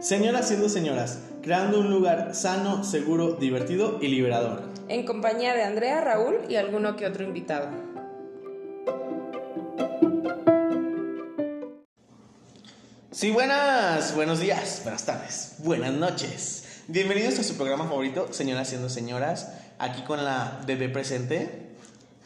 [0.00, 4.64] Señoras siendo señoras, creando un lugar sano, seguro, divertido y liberador.
[4.88, 7.70] En compañía de Andrea, Raúl y alguno que otro invitado.
[13.10, 16.82] Sí, buenas, buenos días, buenas tardes, buenas noches.
[16.88, 21.65] Bienvenidos a su programa favorito, Señoras siendo señoras, aquí con la bebé presente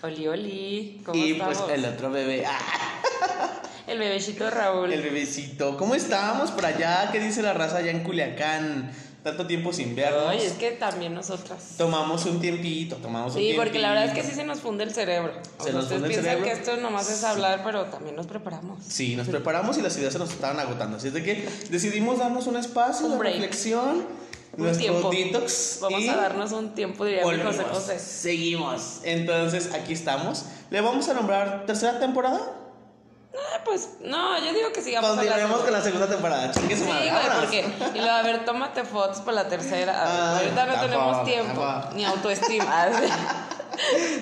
[0.02, 1.58] Oli, oli, ¿cómo y estamos?
[1.58, 2.44] pues el otro bebé.
[2.46, 2.58] ¡Ah!
[3.86, 4.92] El bebecito Raúl.
[4.92, 5.76] El bebecito.
[5.76, 7.08] ¿Cómo estamos por allá?
[7.10, 8.92] ¿Qué dice la raza allá en Culiacán?
[9.24, 10.26] Tanto tiempo sin vernos.
[10.28, 11.74] Ay, es que también nosotras.
[11.76, 13.62] Tomamos un tiempito, tomamos un Sí, tiempito.
[13.64, 15.32] porque la verdad es que sí se nos funde el cerebro.
[15.62, 16.44] Se nos ustedes funde el piensan cerebro.
[16.44, 18.78] que esto nomás es hablar, pero también nos preparamos.
[18.86, 20.96] Sí, nos preparamos y las ideas se nos estaban agotando.
[20.98, 23.34] Así es de que decidimos darnos un espacio Un de break.
[23.34, 24.06] reflexión,
[24.56, 25.10] Un nuestro tiempo.
[25.10, 25.78] detox.
[25.80, 27.22] Vamos y a darnos un tiempo, diría.
[27.24, 27.98] José José.
[27.98, 29.00] Seguimos.
[29.04, 30.44] Entonces, aquí estamos.
[30.70, 32.40] ¿Le vamos a nombrar tercera temporada?
[33.32, 36.50] Ah, pues, no, yo digo que sigamos Continuemos con la segunda temporada.
[36.50, 37.10] Chingue su Sí, madre.
[37.38, 37.64] porque.
[37.94, 39.94] Y luego, a ver, tómate fotos para la tercera.
[39.96, 42.88] Ah, Ahorita no tenemos tiempo, ni autoestima.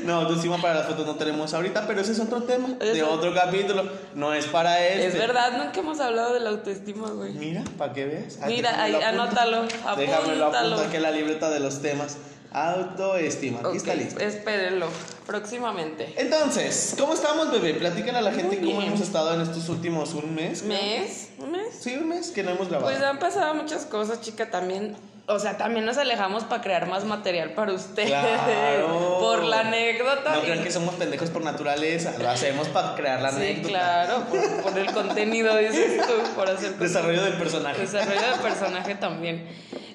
[0.04, 3.34] No, autoestima para las fotos no tenemos ahorita, pero ese es otro tema de otro
[3.34, 3.84] capítulo.
[4.14, 5.06] No es para este.
[5.08, 7.32] es verdad, nunca hemos hablado de la autoestima, güey.
[7.32, 8.38] Mira, para que veas.
[8.40, 9.62] Aquí Mira, ahí, anótalo,
[9.96, 10.74] Déjame lo apúntalo.
[10.74, 12.16] apunto aquí en la libreta de los temas.
[12.50, 13.60] Autoestima.
[13.62, 14.20] Aquí está listo.
[14.20, 14.86] espérenlo,
[15.26, 16.14] próximamente.
[16.16, 17.74] Entonces, ¿cómo estamos, bebé?
[17.74, 18.92] Platícale a la gente Muy cómo bien.
[18.92, 20.62] hemos estado en estos últimos un mes.
[20.62, 21.28] ¿Mes?
[21.38, 21.66] ¿Un mes?
[21.78, 22.90] Sí, un mes que no hemos grabado.
[22.90, 24.96] Pues han pasado muchas cosas, chica, también.
[25.30, 28.08] O sea, también nos alejamos para crear más material para ustedes.
[28.08, 29.18] Claro.
[29.20, 30.34] Por la anécdota.
[30.36, 33.68] no crean que somos pendejos por naturaleza, lo hacemos para crear la Sí, anécdota.
[33.68, 37.80] claro, por, por el contenido, dices tú, por hacer Desarrollo del personaje.
[37.82, 39.46] Desarrollo del personaje también.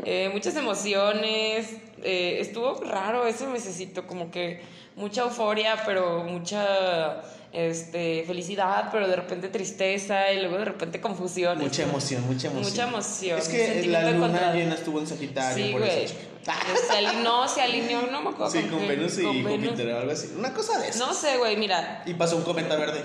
[0.05, 1.77] Eh, muchas emociones.
[2.03, 4.61] eh, estuvo raro ese mesecito, como que
[4.95, 7.21] mucha euforia, pero mucha
[7.53, 11.59] este, felicidad, pero de repente tristeza y luego de repente confusión.
[11.59, 12.71] Mucha emoción, mucha emoción.
[12.71, 14.53] Mucha emoción, Es que la luna encontrado.
[14.55, 16.03] llena estuvo en Sagitario, Sí, por güey.
[16.05, 16.15] eso.
[16.89, 18.51] Se alineó, se alineó, no me acuerdo.
[18.51, 19.23] Sí, con Venus y.
[19.23, 20.33] Júpiter o algo así.
[20.37, 21.05] Una cosa de eso.
[21.05, 22.03] No sé, güey, mira.
[22.05, 23.01] Y pasó un cometa verde.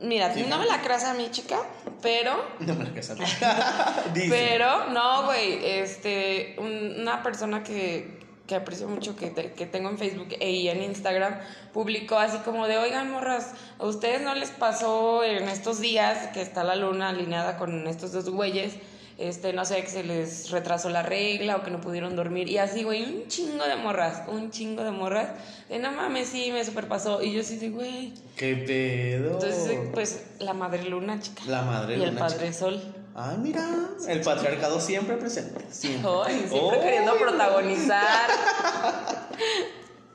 [0.00, 1.58] Mira, Sí, no me la creas a mí, chica,
[2.02, 3.18] pero No me la casas.
[4.14, 4.28] Dice.
[4.30, 9.88] Pero, no, güey, este, un- una persona que, que aprecio mucho, que, te- que tengo
[9.90, 11.34] en Facebook y en Instagram,
[11.72, 16.42] publicó así como de, oigan, morras, ¿a ustedes no les pasó en estos días que
[16.42, 18.74] está la luna alineada con estos dos güeyes?
[19.18, 22.50] Este, no sé, que se les retrasó la regla o que no pudieron dormir.
[22.50, 25.30] Y así, güey, un chingo de morras, un chingo de morras.
[25.70, 27.22] De no mames, sí, me superpasó.
[27.22, 28.12] Y yo sí de, güey.
[28.36, 29.32] ¿Qué pedo?
[29.32, 31.42] Entonces, pues, la madre luna, chica.
[31.46, 32.78] La madre Y el luna, padre sol.
[33.18, 33.66] Ah, mira,
[34.08, 35.64] el patriarcado siempre presente.
[35.70, 36.10] Siempre.
[36.26, 36.82] Ay, siempre Oh.
[36.82, 38.28] queriendo protagonizar.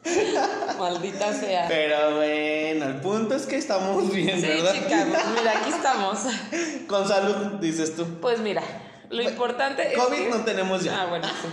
[0.80, 1.66] Maldita sea.
[1.68, 4.74] Pero bueno, el punto es que estamos bien, Sí, ¿verdad?
[4.74, 6.20] chica, pues mira, aquí estamos.
[6.88, 8.06] Con salud, dices tú.
[8.20, 8.62] Pues mira,
[9.10, 9.98] lo importante es.
[9.98, 11.02] COVID que- no tenemos ya.
[11.02, 11.48] Ah, bueno, sí.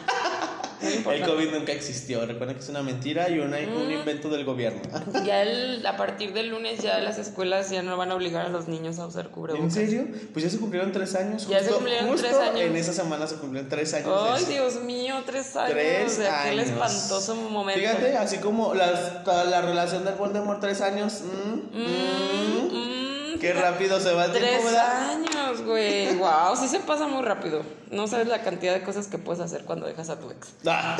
[0.83, 1.23] El.
[1.25, 2.25] COVID nunca existió.
[2.27, 4.81] Recuerden que es una mentira y una- un invento del gobierno.
[5.25, 8.49] Ya el, a partir del lunes ya las escuelas ya no van a obligar a
[8.49, 9.73] los niños a usar ¿En cubrebocas.
[9.75, 10.07] serio?
[10.33, 11.47] Pues ya se cumplieron tres años.
[11.49, 12.61] Ya se justo- cumplieron justo tres años.
[12.61, 14.09] En esa semana se cumplieron tres años.
[14.31, 14.51] Ay, eso.
[14.53, 15.73] Dios mío, tres años.
[15.73, 16.67] Tres o sea, qué años.
[16.69, 17.81] espantoso momento.
[17.81, 21.23] Fíjate, así como las- la relación del Voldemort, tres años.
[21.23, 22.98] mm, mm, Mm,
[23.41, 26.15] qué rápido se va el tiempo, Tres años, güey.
[26.17, 27.63] Wow, sí se pasa muy rápido.
[27.91, 30.49] No sabes la cantidad de cosas que puedes hacer cuando dejas a tu ex.
[30.67, 30.97] Ah,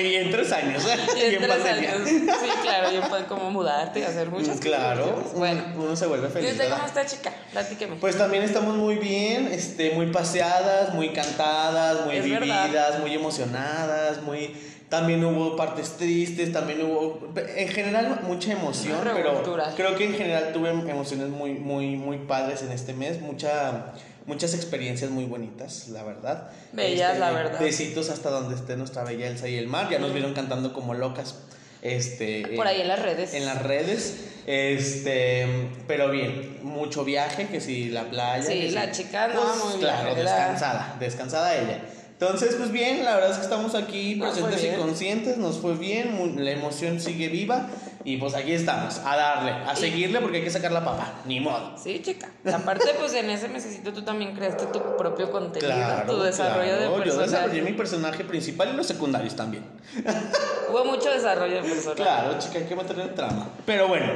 [0.00, 0.96] y en tres años, ¿eh?
[1.16, 1.92] Y Y en en tres pandemia.
[1.92, 2.08] años.
[2.08, 5.34] Sí, claro, yo puedo como mudarte y hacer muchas Claro, cosas.
[5.34, 6.50] Bueno, uno se vuelve ¿y feliz.
[6.52, 6.76] usted ¿verdad?
[6.78, 7.32] cómo está, chica?
[7.52, 7.96] Platíqueme.
[7.96, 12.98] Pues también estamos muy bien, este, muy paseadas, muy cantadas, muy Es vividas, verdad.
[13.00, 14.56] muy emocionadas, muy
[14.88, 19.42] también hubo partes tristes, también hubo en general mucha emoción, pero
[19.76, 23.92] creo que en general tuve emociones muy muy muy padres en este mes, mucha
[24.26, 26.50] muchas experiencias muy bonitas, la verdad.
[26.70, 27.60] Este, Bellas, la verdad.
[27.60, 30.94] Besitos hasta donde esté nuestra bella Elsa y el mar, ya nos vieron cantando como
[30.94, 31.36] locas.
[31.82, 33.34] Este, Por ahí en las redes.
[33.34, 35.46] en las redes, este,
[35.86, 38.42] pero bien, mucho viaje, que si la playa.
[38.42, 40.32] Sí, que la si- chica no, pues, muy Claro, viajera.
[40.36, 41.80] descansada, descansada ella.
[42.18, 46.34] Entonces, pues bien, la verdad es que estamos aquí presentes y conscientes, nos fue bien,
[46.42, 47.66] la emoción sigue viva
[48.04, 51.40] y pues aquí estamos, a darle, a seguirle porque hay que sacar la papa, ni
[51.40, 51.76] modo.
[51.76, 52.30] Sí, chica.
[52.50, 56.80] Aparte, pues en ese mesecito tú también creaste tu propio contenido, Claro, tu desarrollo claro,
[56.80, 57.30] de Yo personaje.
[57.30, 59.66] desarrollé mi personaje principal y los secundarios también.
[60.70, 61.96] Hubo mucho desarrollo de personaje.
[62.02, 63.50] Claro, chica, hay que el trama.
[63.66, 64.10] Pero bueno,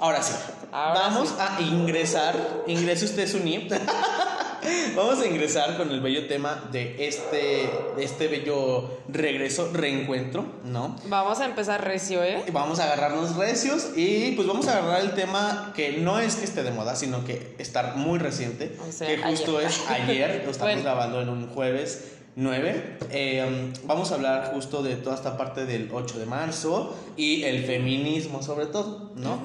[0.00, 0.34] ahora sí.
[0.72, 1.34] Ahora Vamos sí.
[1.38, 2.34] a ingresar.
[2.66, 3.70] Ingrese usted su NIP.
[4.94, 10.96] Vamos a ingresar con el bello tema de este, de este bello regreso, reencuentro, ¿no?
[11.06, 12.42] Vamos a empezar recio, ¿eh?
[12.52, 16.44] Vamos a agarrarnos recios y pues vamos a agarrar el tema que no es que
[16.44, 19.70] esté de moda, sino que está muy reciente, O sea, que justo ayer.
[19.70, 20.82] es ayer, lo estamos Bueno.
[20.82, 22.98] grabando en un jueves 9.
[23.12, 27.64] Eh, vamos a hablar justo de toda esta parte del 8 de marzo y el
[27.64, 29.40] feminismo sobre todo, ¿no?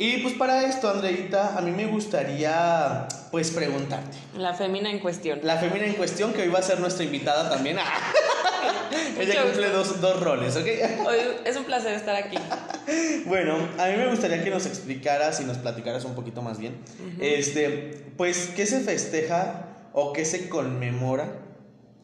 [0.00, 4.16] Y pues para esto, Andreita, a mí me gustaría pues preguntarte.
[4.36, 5.40] La femina en cuestión.
[5.42, 7.78] La femina en cuestión, que hoy va a ser nuestra invitada también.
[9.18, 10.66] Ella Mucho cumple dos, dos roles, ¿ok?
[11.04, 12.38] Hoy es un placer estar aquí.
[13.26, 16.78] Bueno, a mí me gustaría que nos explicaras y nos platicaras un poquito más bien.
[17.20, 21.28] Este, pues, ¿qué se festeja o qué se conmemora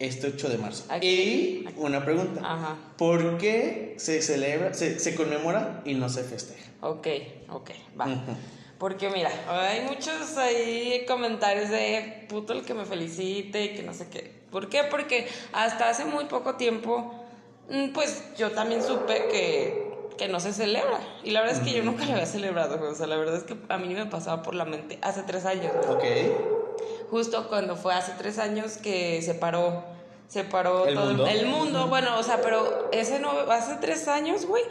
[0.05, 0.85] este 8 de marzo?
[0.89, 1.07] Aquí.
[1.07, 2.41] Y una pregunta.
[2.45, 2.77] Ajá.
[2.97, 6.71] ¿Por qué se celebra, se, se conmemora y no se festeja?
[6.81, 7.09] Ok,
[7.51, 8.07] ok, va.
[8.79, 13.95] Porque mira, hay muchos ahí comentarios de puto el que me felicite y que no
[13.95, 14.45] sé qué.
[14.51, 14.83] ¿Por qué?
[14.85, 17.15] Porque hasta hace muy poco tiempo,
[17.71, 21.01] mm, pues yo también supe que, que no se celebra.
[21.23, 22.91] Y la verdad es que yo nunca lo había celebrado.
[22.91, 25.47] O sea, la verdad es que a mí me pasaba por la mente hace tres
[25.47, 25.73] años.
[25.89, 26.05] Ok.
[27.11, 29.85] Justo cuando fue hace tres años que se paró,
[30.35, 31.27] se paró ¿El todo mundo?
[31.29, 31.87] el mundo.
[31.87, 34.65] Bueno, o sea, pero ese no, hace tres años, güey,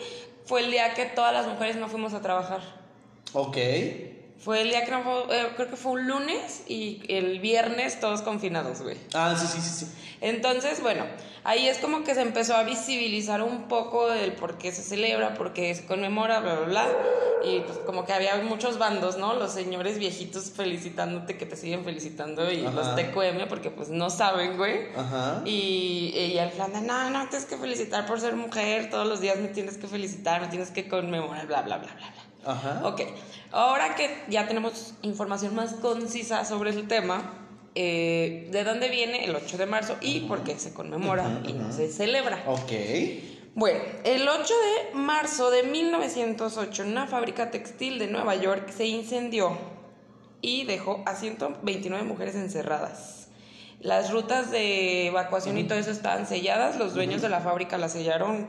[0.44, 2.60] fue el día que todas las mujeres no fuimos a trabajar.
[3.32, 3.56] Ok.
[4.44, 8.00] Fue el día que no fue, eh, creo que fue un lunes y el viernes
[8.02, 8.98] todos confinados, güey.
[9.14, 9.92] Ah, sí, sí, sí, sí.
[10.20, 11.06] Entonces, bueno,
[11.46, 15.34] ahí es como que se empezó a visibilizar un poco el por qué se celebra,
[15.36, 16.88] por qué se conmemora, bla, bla, bla.
[17.46, 19.34] Y pues como que había muchos bandos, ¿no?
[19.34, 22.72] Los señores viejitos felicitándote, que te siguen felicitando, y Ajá.
[22.72, 24.88] los TQM, porque pues no saben, güey.
[24.96, 25.42] Ajá.
[25.46, 29.20] Y, y el plan de, no, no, tienes que felicitar por ser mujer, todos los
[29.20, 32.23] días me tienes que felicitar, me tienes que conmemorar, bla, bla, bla, bla, bla.
[32.46, 32.82] Ajá.
[32.84, 33.02] Ok,
[33.52, 37.34] ahora que ya tenemos información más concisa sobre el tema,
[37.76, 41.72] eh, ¿de dónde viene el 8 de marzo y por qué se conmemora y no
[41.72, 42.44] se celebra?
[42.48, 42.72] Ok.
[43.56, 44.54] Bueno, el 8
[44.92, 49.58] de marzo de 1908, una fábrica textil de Nueva York se incendió
[50.42, 53.30] y dejó a 129 mujeres encerradas.
[53.80, 57.94] Las rutas de evacuación y todo eso estaban selladas, los dueños de la fábrica las
[57.94, 58.48] sellaron.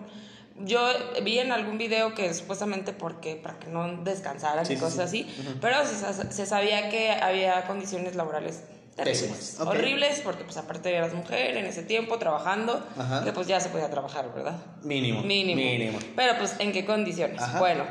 [0.60, 0.88] Yo
[1.22, 5.26] vi en algún video que supuestamente porque para que no descansaran Sí, y cosas sí.
[5.28, 8.62] así, pero se, se sabía que había condiciones laborales
[8.94, 13.24] terribles, horribles, porque pues aparte eras mujer en ese tiempo trabajando, Ajá.
[13.24, 14.56] que pues ya se podía trabajar, ¿verdad?
[14.84, 15.22] Mínimo.
[15.22, 15.60] Mínimo.
[15.60, 15.98] Mínimo.
[16.14, 17.42] Pero pues, ¿en qué condiciones?
[17.42, 17.58] Ajá.
[17.58, 17.84] Bueno,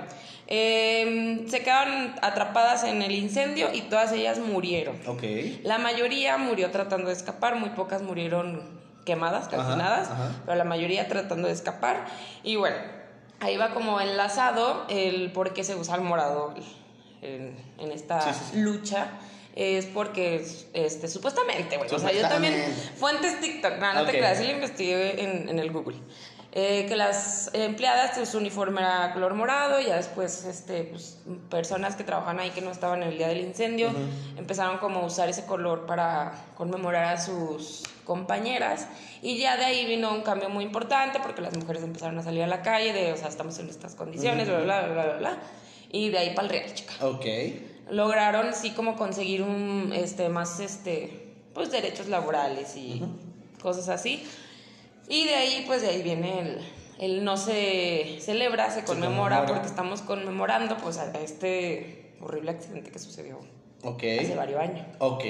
[0.48, 4.98] eh, se quedaron atrapadas en el incendio y todas ellas murieron.
[5.08, 5.24] Ok.
[5.64, 8.73] La mayoría murió tratando de escapar, muy pocas murieron
[9.06, 10.32] quemadas, calcinadas, ajá.
[10.46, 12.06] pero la mayoría tratando de escapar.
[12.44, 12.78] Y bueno,
[13.40, 16.54] ahí va como enlazado el por qué se usa el morado
[17.22, 18.62] en, en esta Sí, sí, sí.
[18.62, 19.08] lucha.
[19.56, 21.88] Es porque, este, supuestamente, güey.
[21.94, 22.54] O sea, yo también.
[22.54, 22.98] Supuestamente.
[22.98, 24.08] Fuentes TikTok, no, no Ok.
[24.08, 25.98] te creas, sí lo investigué en, en el Google.
[26.56, 31.18] Eh, que las empleadas, su uniforme era color morado, y ya después, este, pues,
[31.52, 33.92] personas que trabajan ahí que no estaban en el día del incendio,
[34.38, 38.88] empezaron como a usar ese color para conmemorar a sus compañeras,
[39.22, 42.44] y ya de ahí vino un cambio muy importante, porque las mujeres empezaron a salir
[42.44, 45.38] a la calle, de, o sea, estamos en estas condiciones, bla, bla, bla, bla, bla,
[45.92, 46.94] y de ahí para el real, chica.
[47.02, 47.26] Ok.
[47.92, 53.04] lograron sí como conseguir un este más este pues derechos laborales y
[53.62, 54.24] cosas así.
[55.08, 56.60] Y de ahí pues de ahí viene el,
[57.00, 59.46] el no se celebra se conmemora conmemora.
[59.46, 63.40] porque estamos conmemorando pues a este horrible accidente que sucedió
[63.84, 64.04] Ok.
[64.22, 65.24] hace varios años Ok.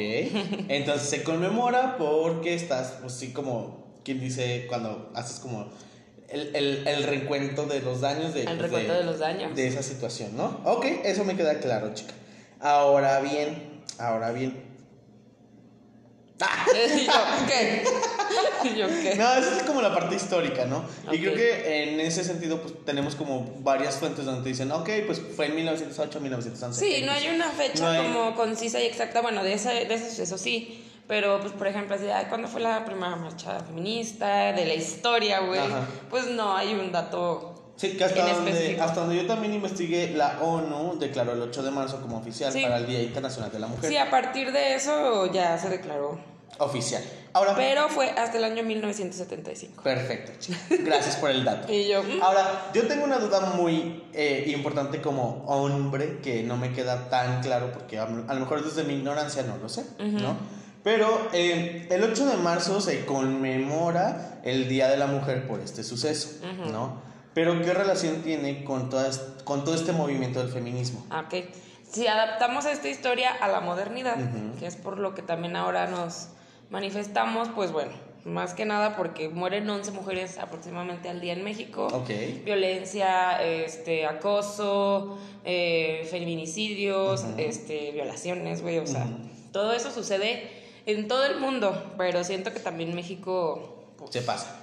[0.70, 5.70] Entonces se conmemora porque estás, pues sí, como quien dice cuando haces como
[6.30, 9.56] el, el, el recuento de los daños de, El pues, recuento de los daños.
[9.56, 10.62] De esa situación, ¿no?
[10.66, 12.14] Ok, eso me queda claro, chica.
[12.60, 14.73] Ahora bien, ahora bien.
[16.98, 17.14] y yo
[17.48, 17.84] ¿qué?
[18.64, 19.16] y yo ¿qué?
[19.16, 20.84] No, esa es como la parte histórica, ¿no?
[21.12, 25.22] Y creo que en ese sentido, pues tenemos como varias fuentes donde dicen, ok, pues
[25.36, 26.80] fue en 1908, 1911.
[26.80, 29.94] Sí, no hay una fecha No hay- como concisa y exacta, bueno, de ese, de
[29.94, 34.54] ese suceso sí, pero pues por ejemplo, así, ay, ¿cuándo fue la primera marcha feminista
[34.54, 35.60] de la historia, güey?
[36.10, 38.84] Pues no hay un dato Sí, que hasta en donde, específico.
[38.84, 42.62] hasta donde yo también investigué, la ONU declaró el 8 de marzo como oficial Sí.
[42.62, 43.90] para el Día Internacional de la Mujer.
[43.90, 46.20] Sí, a partir de eso ya se declaró,
[46.60, 47.04] Oficial.
[47.34, 49.82] Ahora, pero fue hasta el año 1975.
[49.82, 50.58] perfecto, chica.
[50.70, 51.72] Gracias por el dato.
[51.74, 56.58] Y yo, mm, Ahora, yo tengo una duda muy eh, importante como hombre que no
[56.58, 59.84] me queda tan claro porque a, a lo mejor desde mi ignorancia no lo sé,
[60.00, 60.38] ¿no?
[60.84, 65.84] Pero eh, el 8 de marzo se conmemora el Día de la Mujer por este
[65.84, 67.02] suceso, ¿no?
[67.34, 71.04] Pero ¿qué relación tiene con, todas, con todo este movimiento del feminismo?
[71.10, 71.46] ah, ok.
[71.90, 74.18] si adaptamos esta historia a la modernidad,
[74.60, 76.28] que es por lo que también ahora nos
[76.74, 77.92] manifestamos, pues bueno,
[78.26, 82.04] más que nada porque mueren 11 mujeres aproximadamente al día en México.
[82.44, 89.06] Violencia, este, acoso, eh, feminicidios, este, violaciones, güey, o sea,
[89.52, 90.50] todo eso sucede
[90.88, 93.86] en todo el mundo, pero siento que también México...
[93.96, 94.60] Pues, se pasa.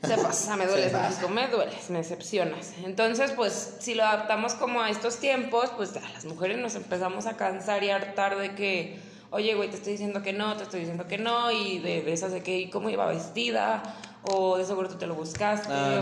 [0.00, 2.74] Se pasa, me duele México, me dueles, me decepcionas.
[2.84, 7.26] Entonces, pues, si lo adaptamos como a estos tiempos, pues a las mujeres nos empezamos
[7.26, 10.80] a cansar y hartar de que oye, güey, te estoy diciendo que no, te estoy
[10.80, 13.82] diciendo que no, y de, esas de que, ¿cómo iba vestida?
[14.22, 16.00] O de seguro tú te lo buscaste, ah,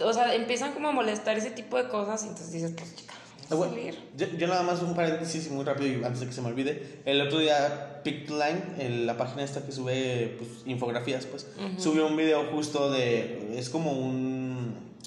[0.00, 2.96] o, o sea, empiezan como a molestar ese tipo de cosas, y entonces dices, pues,
[2.96, 3.26] chica, ah,
[4.38, 7.00] yo, nada más un paréntesis muy rápido antes de que se me olvide.
[7.04, 11.46] El otro día Picline, la página esta que sube pues, infografías, pues,
[11.78, 13.56] subió un video justo de...
[13.56, 14.35] Es como un...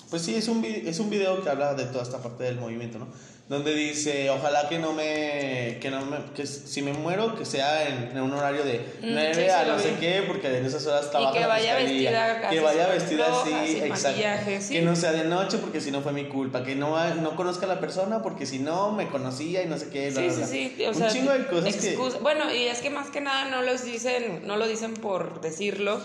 [0.10, 3.00] Pues sí, es un, es un video que habla de toda esta parte del movimiento,
[3.00, 3.08] ¿no?
[3.50, 7.88] donde dice, ojalá que no me, que no me, que si me muero, que sea
[7.88, 11.34] en, un horario de 9 mm, a no sé qué, porque en esas horas y
[11.36, 14.22] que vaya vestida que vaya vestida así, exacto,
[14.70, 17.66] que no sea de noche porque si no fue mi culpa, que no, no conozca
[17.66, 20.44] a la persona porque si no me conocía y no sé qué, sí, sí,
[20.78, 21.98] sí, o un chingo de cosas que...
[22.22, 26.00] Bueno, y es que más que nada no los dicen, no lo dicen por decirlo,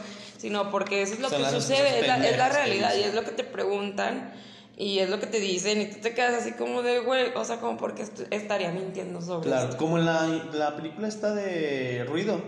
[0.44, 3.24] sino porque eso es lo que sucede, es la, es la realidad y es lo
[3.24, 4.34] que te preguntan
[4.76, 7.44] y es lo que te dicen y tú te quedas así como de, güey, o
[7.44, 12.40] sea, como porque estaría mintiendo sobre Claro, como en la, la película está de ruido.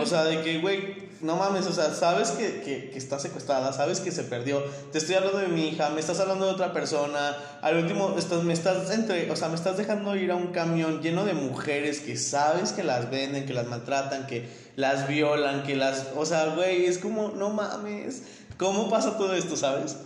[0.00, 3.72] O sea, de que, güey, no mames, o sea, sabes que, que, que, está secuestrada,
[3.72, 4.62] sabes que se perdió.
[4.92, 7.36] Te estoy hablando de mi hija, me estás hablando de otra persona.
[7.60, 11.02] Al último, estás, me estás entre, o sea, me estás dejando ir a un camión
[11.02, 15.74] lleno de mujeres que sabes que las venden, que las maltratan, que las violan, que
[15.74, 18.22] las, o sea, güey, es como, no mames,
[18.58, 19.96] ¿cómo pasa todo esto, sabes?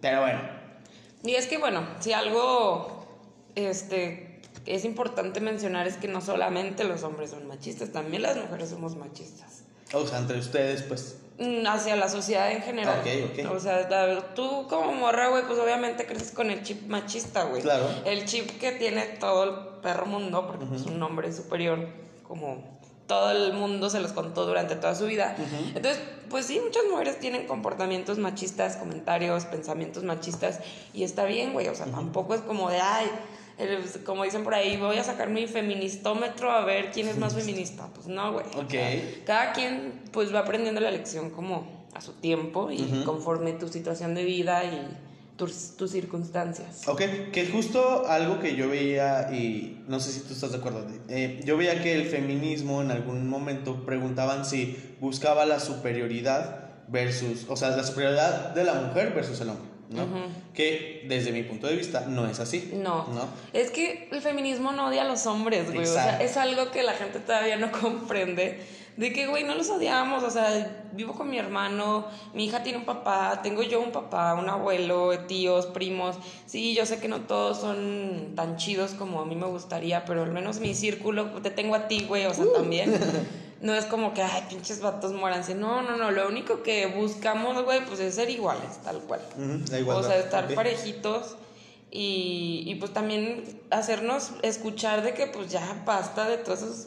[0.00, 0.57] Pero bueno,
[1.24, 3.06] y es que, bueno, si algo
[3.54, 8.70] este, es importante mencionar es que no solamente los hombres son machistas, también las mujeres
[8.70, 9.62] somos machistas.
[9.92, 11.16] O sea, entre ustedes, pues.
[11.38, 13.00] Mm, hacia la sociedad en general.
[13.00, 13.52] Ok, ok.
[13.54, 17.62] O sea, tú como morra, güey, pues obviamente creces con el chip machista, güey.
[17.62, 17.88] Claro.
[18.04, 21.88] El chip que tiene todo el perro mundo, porque es un hombre superior,
[22.24, 22.77] como
[23.08, 25.34] todo el mundo se los contó durante toda su vida.
[25.74, 30.60] Entonces, pues sí, muchas mujeres tienen comportamientos machistas, comentarios, pensamientos machistas,
[30.94, 33.10] y está bien, güey, o sea, tampoco es como de, ay,
[34.04, 37.88] como dicen por ahí, voy a sacar mi feministómetro a ver quién es más feminista.
[37.94, 38.46] Pues no, güey.
[38.56, 39.24] Ok.
[39.24, 44.14] cada quien, pues, va aprendiendo la lección como a su tiempo y conforme tu situación
[44.14, 44.86] de vida y
[45.38, 46.86] tus, tus, circunstancias.
[46.86, 47.00] Ok,
[47.32, 51.40] que justo algo que yo veía, y no sé si tú estás de acuerdo, eh,
[51.44, 57.56] yo veía que el feminismo en algún momento preguntaban si buscaba la superioridad versus, o
[57.56, 59.68] sea, la superioridad de la mujer versus el hombre.
[59.90, 60.06] ¿no?
[60.52, 62.72] Que desde mi punto de vista no es así.
[62.74, 63.06] No.
[63.08, 63.28] ¿no?
[63.52, 65.86] Es que el feminismo no odia a los hombres, güey.
[65.86, 68.60] O sea, es algo que la gente todavía no comprende
[68.98, 72.78] de que, güey, no los odiamos, o sea, vivo con mi hermano, mi hija tiene
[72.78, 76.16] un papá, tengo yo un papá, un abuelo, tíos, primos.
[76.46, 80.24] Sí, yo sé que no todos son tan chidos como a mí me gustaría, pero
[80.24, 82.52] al menos mi círculo, te tengo a ti, güey, o sea, uh.
[82.52, 82.98] también.
[83.60, 85.56] No es como que, ay, pinches vatos muéranse.
[85.56, 86.12] No, no, no.
[86.12, 89.20] Lo único que buscamos, güey, pues es ser iguales, tal cual.
[89.84, 91.34] o sea, estar parejitos.
[91.90, 96.86] Y, y pues también hacernos escuchar de que pues ya basta de todos esos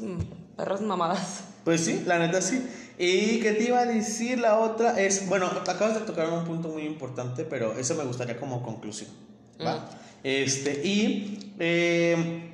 [0.55, 1.50] perros mamadas.
[1.63, 2.65] Pues sí, la neta sí.
[2.97, 6.69] Y que te iba a decir la otra es, bueno, acabas de tocar un punto
[6.69, 9.09] muy importante, pero eso me gustaría como conclusión.
[9.65, 9.75] ¿va?
[9.75, 9.89] Mm.
[10.23, 12.51] Este, y eh,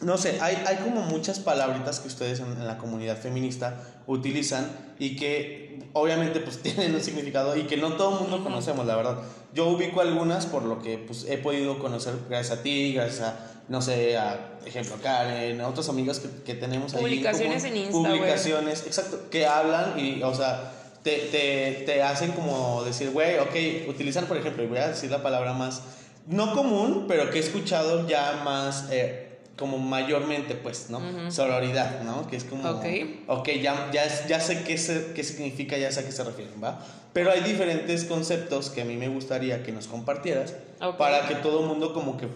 [0.00, 5.16] no sé, hay, hay, como muchas palabritas que ustedes en, la comunidad feminista utilizan y
[5.16, 9.18] que obviamente pues tienen un significado y que no todo el mundo conocemos, la verdad.
[9.54, 13.55] Yo ubico algunas por lo que pues he podido conocer gracias a ti, gracias a
[13.68, 17.02] no sé, a ejemplo, Karen, a otros amigos que, que tenemos ahí.
[17.02, 22.82] Publicaciones en Insta, Publicaciones, exacto, que hablan y, o sea, te, te, te hacen como
[22.84, 25.82] decir, güey, ok, utilizan, por ejemplo, y voy a decir la palabra más,
[26.26, 29.22] no común, pero que he escuchado ya más, eh,
[29.56, 31.30] como mayormente, pues, ¿no?
[31.30, 32.26] Sororidad, ¿no?
[32.26, 32.84] Que es como, ok,
[33.26, 36.62] okay ya, ya, ya sé qué, se, qué significa, ya sé a qué se refieren,
[36.62, 36.84] ¿va?
[37.14, 40.54] Pero hay diferentes conceptos que a mí me gustaría que nos compartieras
[40.98, 42.28] para que todo el mundo como que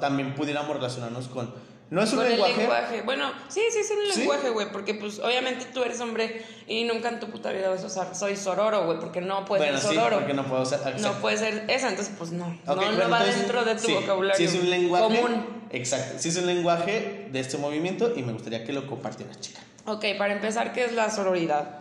[0.00, 1.52] también pudiéramos relacionarnos con...
[1.90, 3.02] ¿No es un lenguaje?
[3.04, 7.10] Bueno, sí, sí es un lenguaje, güey, porque pues obviamente tú eres hombre y nunca
[7.10, 10.16] en tu puta vida vas a usar soy sororo, güey, porque no puede ser sororo.
[10.16, 11.00] Sí, porque no puedo ser...
[11.00, 12.58] No puede ser esa, entonces pues no.
[12.64, 15.44] no, no va dentro de tu vocabulario sí es un lenguaje, común.
[15.70, 19.60] Exacto, sí es un lenguaje de este movimiento y me gustaría que lo compartieras, chica.
[19.84, 21.80] Ok, para empezar, ¿qué es la sororidad?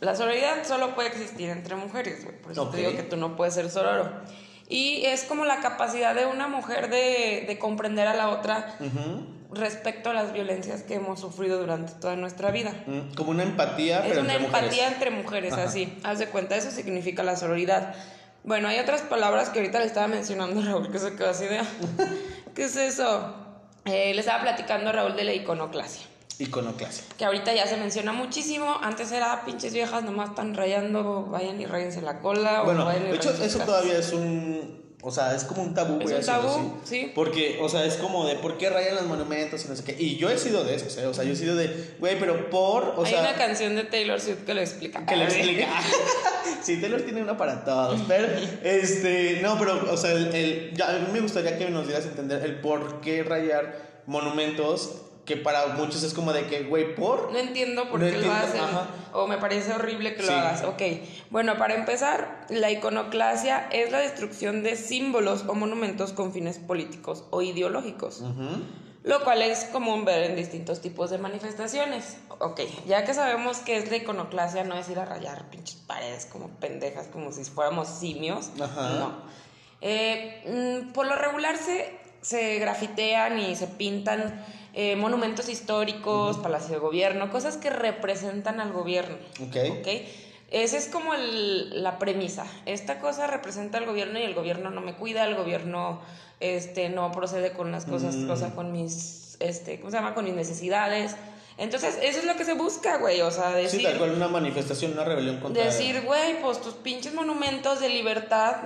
[0.00, 3.34] La sororidad solo puede existir entre mujeres, güey, por eso te digo que tú no
[3.34, 4.10] puedes ser sororo.
[4.68, 8.76] Y es como la capacidad de una mujer de, de comprender a la otra
[9.52, 12.72] respecto a las violencias que hemos sufrido durante toda nuestra vida.
[12.86, 14.92] Mm, Como una empatía, Es pero una entre empatía mujeres.
[14.92, 15.62] entre mujeres, Ajá.
[15.64, 15.96] así.
[16.02, 17.94] Haz de cuenta, eso significa la sororidad.
[18.42, 21.46] Bueno, hay otras palabras que ahorita le estaba mencionando a Raúl, que se quedó así
[21.46, 21.60] de...
[22.54, 23.34] ¿Qué es eso?
[23.84, 26.06] Eh, le estaba platicando a Raúl de la iconoclasia.
[26.38, 27.04] Iconoclasia.
[27.16, 28.78] Que ahorita ya se menciona muchísimo.
[28.82, 32.62] Antes era pinches viejas, nomás están rayando, vayan y rayense la cola.
[32.62, 34.84] o Bueno, vayan y de hecho, eso todavía es un.
[35.02, 36.72] O sea, es como un tabú, Es un tabú, así.
[36.84, 37.12] sí.
[37.14, 39.94] Porque, o sea, es como de por qué rayan los monumentos y no sé qué.
[39.96, 41.06] Y yo he sido de esos, ¿eh?
[41.06, 42.94] O sea, yo he sido de, güey, pero por.
[42.96, 45.06] O Hay sea, una canción de Taylor Swift que lo explica.
[45.06, 45.68] que le explica.
[46.62, 48.00] sí, Taylor tiene una para todos.
[48.08, 48.26] Pero,
[48.64, 49.38] este.
[49.42, 52.08] No, pero, o sea, el, el- ya, a mí me gustaría que nos dieras a
[52.08, 55.02] entender el por qué rayar monumentos.
[55.26, 57.32] Que para muchos es como de que, güey, por.
[57.32, 58.60] No entiendo por No qué lo hacen.
[58.60, 58.86] ajá.
[59.12, 60.28] O me parece horrible que Sí.
[60.28, 60.62] lo hagas.
[60.62, 60.80] Ok.
[61.30, 67.24] Bueno, para empezar, la iconoclasia es la destrucción de símbolos o monumentos con fines políticos
[67.30, 68.22] o ideológicos.
[69.02, 72.16] Lo cual es común ver en distintos tipos de manifestaciones.
[72.40, 76.26] Ok, ya que sabemos que es la iconoclasia, no es ir a rayar pinches paredes
[76.26, 78.50] como pendejas, como si fuéramos simios.
[78.60, 78.90] Ajá.
[78.98, 79.12] No.
[79.80, 86.74] Eh, mm, por lo regular se, se grafitean y se pintan eh, monumentos históricos, palacio
[86.74, 89.16] de gobierno, cosas que representan al gobierno.
[89.40, 89.56] Ok.
[89.78, 89.88] ¿ok?
[90.50, 92.44] Esa es como el- la premisa.
[92.66, 96.00] Esta cosa representa al gobierno y el gobierno no me cuida, el gobierno
[96.40, 98.28] este, no procede con las cosas, Mm.
[98.30, 100.14] o sea, con mis, este, ¿cómo se llama?
[100.14, 101.14] Con mis necesidades.
[101.58, 103.80] Entonces, eso es lo que se busca, güey, o sea, decir...
[103.80, 105.64] Sí, tal cual una manifestación, una rebelión contra.
[105.64, 108.56] Decir, güey, pues tus pinches monumentos de libertad,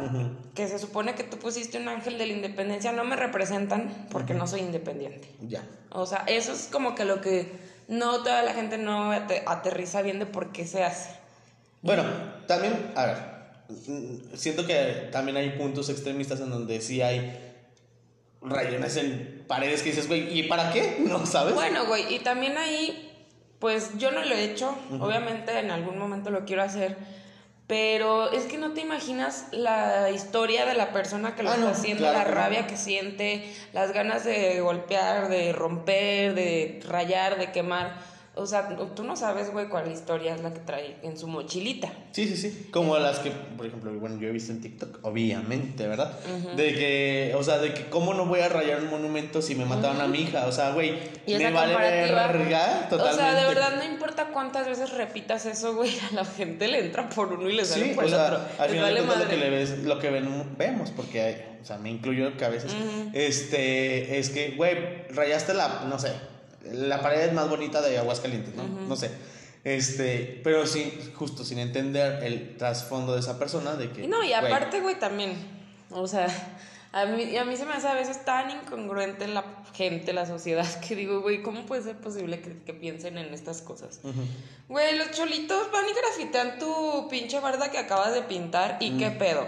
[0.57, 4.35] que se supone que tú pusiste un ángel de la independencia, no me representan porque
[4.35, 5.29] no soy independiente.
[5.41, 5.63] Ya.
[5.91, 7.53] O sea, eso es como que lo que
[7.87, 11.11] no toda la gente no ate- aterriza bien de por qué se hace.
[11.83, 12.03] Bueno,
[12.49, 13.17] también, a ver,
[13.69, 17.50] mm, siento que también hay puntos extremistas en donde sí hay
[18.43, 20.97] rayones en paredes que dices, güey, ¿y para qué?
[21.07, 21.55] No sabes.
[21.55, 23.13] Bueno, güey, y también ahí,
[23.59, 26.97] pues yo no lo he hecho, obviamente en algún momento lo quiero hacer,
[27.67, 31.65] pero es que no te imaginas la historia de la persona que lo Ah, está
[31.67, 37.39] no, haciendo, claro la rabia que siente, las ganas de golpear, de romper, de rayar,
[37.39, 37.97] de quemar.
[38.43, 41.93] O sea, tú no sabes, güey, cuál historia es la que trae en su mochilita.
[42.13, 42.69] Sí, sí, sí.
[42.71, 46.19] Como las que, por ejemplo, bueno, yo he visto en TikTok, obviamente, ¿verdad?
[46.57, 49.65] De que, o sea, de que cómo no voy a rayar un monumento si me
[49.65, 50.47] mataron a mi hija.
[50.47, 52.95] O sea, güey, me vale verga totalmente.
[52.95, 56.81] O sea, de verdad no importa cuántas veces repitas eso, güey, a la gente le
[56.87, 58.41] entra por uno y le sale Sí, por o el sea, otro.
[58.59, 61.79] al final vale lo que le ves, lo que ven, vemos, porque hay, o sea,
[61.79, 62.73] me incluyo que a veces,
[63.13, 66.13] este, es que, güey, rayaste la, no sé,
[66.73, 68.65] la pared más bonita de Aguascalientes, ¿no?
[68.65, 69.11] No sé.
[69.65, 74.07] Este, pero sí, justo sin entender el trasfondo de esa persona, de que.
[74.09, 75.35] No, y aparte, güey, también.
[75.91, 76.27] O sea,
[76.93, 80.67] a mí, a mí se me hace a veces tan incongruente la gente, la sociedad,
[80.81, 84.01] que digo, güey, ¿cómo puede ser posible que, que piensen en estas cosas?
[84.69, 88.99] Güey, los cholitos van y grafitean tu pinche barda que acabas de pintar y Mm.
[88.99, 89.47] qué pedo.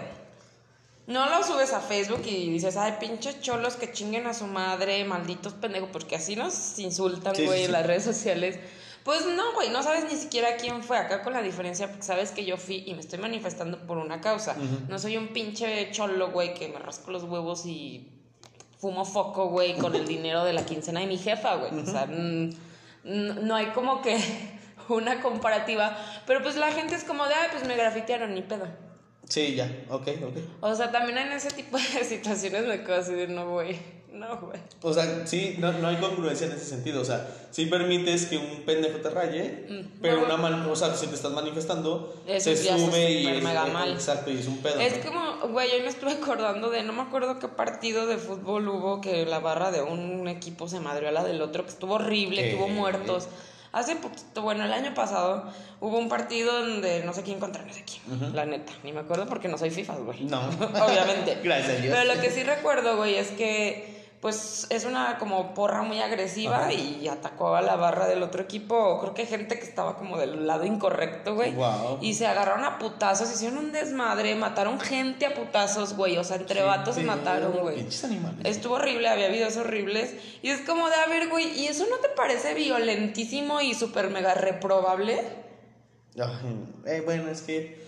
[1.05, 5.03] No lo subes a Facebook y dices, ay, pinches cholos que chinguen a su madre,
[5.03, 8.57] malditos pendejos, porque así nos insultan, güey, sí, en las redes sociales.
[9.03, 12.31] Pues no, güey, no sabes ni siquiera quién fue acá con la diferencia, porque sabes
[12.31, 14.55] que yo fui y me estoy manifestando por una causa.
[14.87, 18.09] No soy un pinche cholo, güey, que me rasco los huevos y
[18.79, 21.77] fumo foco, güey, con el dinero de la quincena de mi jefa, güey.
[21.81, 24.17] O sea, no hay como que
[24.87, 25.97] una comparativa.
[26.25, 28.67] Pero pues la gente es como de, ay, pues me grafitearon, ni pedo.
[29.29, 30.37] Sí, ya, ok, ok.
[30.61, 33.79] O sea, también en ese tipo de situaciones me quedo así de, no, güey,
[34.11, 34.59] no, güey.
[34.81, 37.01] O sea, sí, no, no hay congruencia en ese sentido.
[37.01, 39.65] O sea, sí permites que un pendejo te raye,
[40.01, 43.65] pero no, una man- o sea, si te estás manifestando, se sume y es, mega
[43.65, 43.93] mal.
[43.93, 44.79] exacto, y es un pedo.
[44.79, 45.11] Es ¿no?
[45.11, 49.01] como, güey, hoy me estuve acordando de, no me acuerdo qué partido de fútbol hubo
[49.01, 52.43] que la barra de un equipo se madrió a la del otro, que estuvo horrible,
[52.43, 52.49] ¿Qué?
[52.51, 53.27] que hubo muertos.
[53.73, 57.73] Hace poquito, bueno, el año pasado hubo un partido donde no sé quién contra no
[57.73, 60.25] sé quién, la neta, ni me acuerdo porque no soy FIFA, güey.
[60.25, 60.41] No.
[60.85, 61.39] Obviamente.
[61.43, 61.97] Gracias a Dios.
[61.97, 63.92] Pero lo que sí recuerdo, güey, es que
[64.23, 66.71] pues es una como porra muy agresiva Ajá.
[66.71, 69.01] y atacó a la barra del otro equipo.
[69.01, 71.51] Creo que gente que estaba como del lado incorrecto, güey.
[71.51, 71.97] Guau.
[71.99, 76.17] Y se agarraron a putazos, hicieron un desmadre, mataron gente a putazos, güey.
[76.17, 77.85] O sea, entre vatos se mataron, güey.
[78.45, 80.15] Estuvo horrible, había videos horribles.
[80.41, 84.09] Y es como de, a ver, güey, ¿y eso no te parece violentísimo y súper
[84.09, 85.19] mega reprobable?
[86.17, 87.83] Ay, eh, bueno, es que.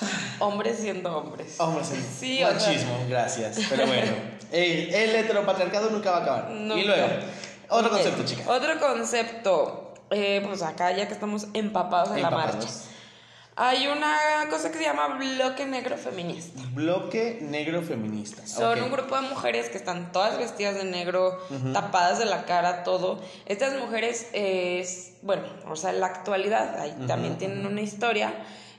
[0.38, 1.58] Hombres siendo hombres.
[1.58, 1.96] Hombre, sí.
[2.18, 3.58] Sí, o sea- Machismo, gracias.
[3.68, 4.12] Pero bueno.
[4.52, 6.50] el, el heteropatriarcado nunca va a acabar.
[6.50, 6.80] Nunca.
[6.80, 7.06] Y luego,
[7.68, 8.50] otro Ok, concepto, chica.
[8.50, 9.94] Otro concepto.
[10.10, 12.66] Eh, pues acá ya que estamos empapados en la marcha.
[13.62, 14.16] Hay una
[14.48, 16.62] cosa que se llama bloque negro feminista.
[16.72, 18.46] Bloque negro feminista.
[18.46, 18.84] Son ok.
[18.86, 21.38] un grupo de mujeres que están todas vestidas de negro,
[21.74, 23.20] tapadas de la cara, todo.
[23.46, 28.32] Estas mujeres, es, bueno, o sea, en la actualidad, ahí también tienen una historia.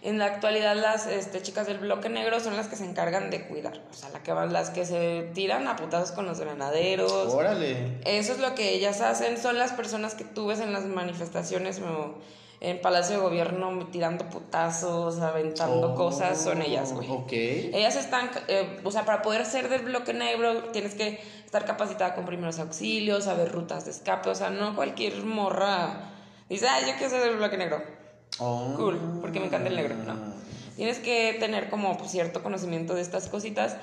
[0.03, 3.45] En la actualidad las este, chicas del bloque negro son las que se encargan de
[3.45, 7.11] cuidar, o sea, la que van, las que se tiran a putazos con los granaderos.
[7.11, 7.99] Órale.
[8.05, 11.79] Eso es lo que ellas hacen, son las personas que tú ves en las manifestaciones
[11.79, 12.15] o
[12.61, 17.07] en Palacio de Gobierno tirando putazos, aventando Oh, cosas, son ellas, güey.
[17.09, 17.31] Ok.
[17.31, 22.15] Ellas están, eh, o sea, para poder ser del bloque negro tienes que estar capacitada
[22.15, 26.09] con primeros auxilios, saber rutas de escape, o sea, no cualquier morra
[26.49, 28.00] dice, ah, yo quiero ser del bloque negro.
[28.41, 28.73] Oh.
[28.75, 30.15] Cool, porque me encanta el negro, ¿no?
[30.75, 33.75] Tienes que tener como pues, cierto conocimiento de estas cositas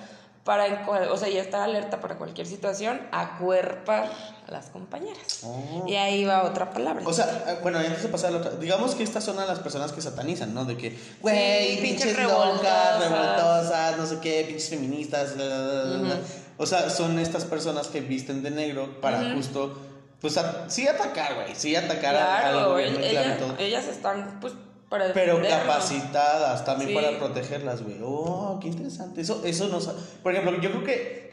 [0.43, 4.11] para, o sea, ya estar alerta para cualquier situación, acuerpar
[4.49, 5.43] a las compañeras.
[5.45, 5.85] Oh.
[5.87, 7.03] Y ahí va otra palabra.
[7.07, 9.45] O sea, eh, bueno, antes de pasar a la otra, digamos que estas son a
[9.45, 10.65] las personas que satanizan, ¿no?
[10.65, 13.11] De que, güey, Sí, pinches pinches locas, revoltosas.
[13.11, 16.17] revoltosas, no sé qué, pinches feministas, bla, bla, bla, bla, bla.
[16.57, 19.77] O sea, son estas personas que visten de negro para justo,
[20.21, 23.39] pues, a- sí atacar, güey, sí atacar a- al claro, gobierno, ell- claro, y ellas,
[23.39, 23.55] todo.
[23.59, 24.55] ellas están, pues,
[24.89, 26.95] para Pero capacitadas también Sí.
[26.95, 27.99] para protegerlas, güey.
[28.03, 29.21] Oh, qué interesante.
[29.21, 29.79] Eso, eso no
[30.23, 31.29] Por ejemplo, yo creo que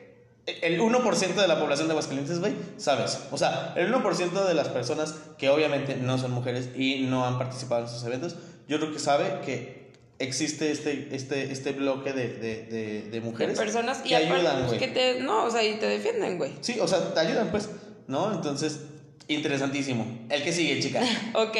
[0.61, 3.19] el 1% de la población de Aguascalientes, güey, sabes.
[3.31, 7.37] O sea, el 1% de las personas que obviamente no son mujeres y no han
[7.37, 8.35] participado en esos eventos,
[8.67, 9.85] yo creo que sabe que
[10.19, 14.35] existe este, este, este bloque de, de, de, de de mujeres personas y que aparte,
[14.35, 14.79] ayudan, pues, güey.
[14.79, 16.53] que te, no, o sea, y te defienden, güey.
[16.61, 17.69] Sí, o sea, te ayudan, pues,
[18.07, 18.31] ¿no?
[18.33, 18.81] Entonces,
[19.27, 20.05] interesantísimo.
[20.29, 21.01] El que sigue, chica.
[21.33, 21.55] Ok,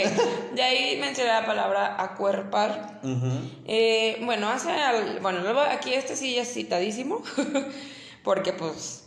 [0.55, 2.99] de ahí mencioné la palabra acuerpar.
[3.65, 7.21] Eh, bueno, hace al- bueno, luego aquí este sí es citadísimo,
[8.23, 9.03] porque pues,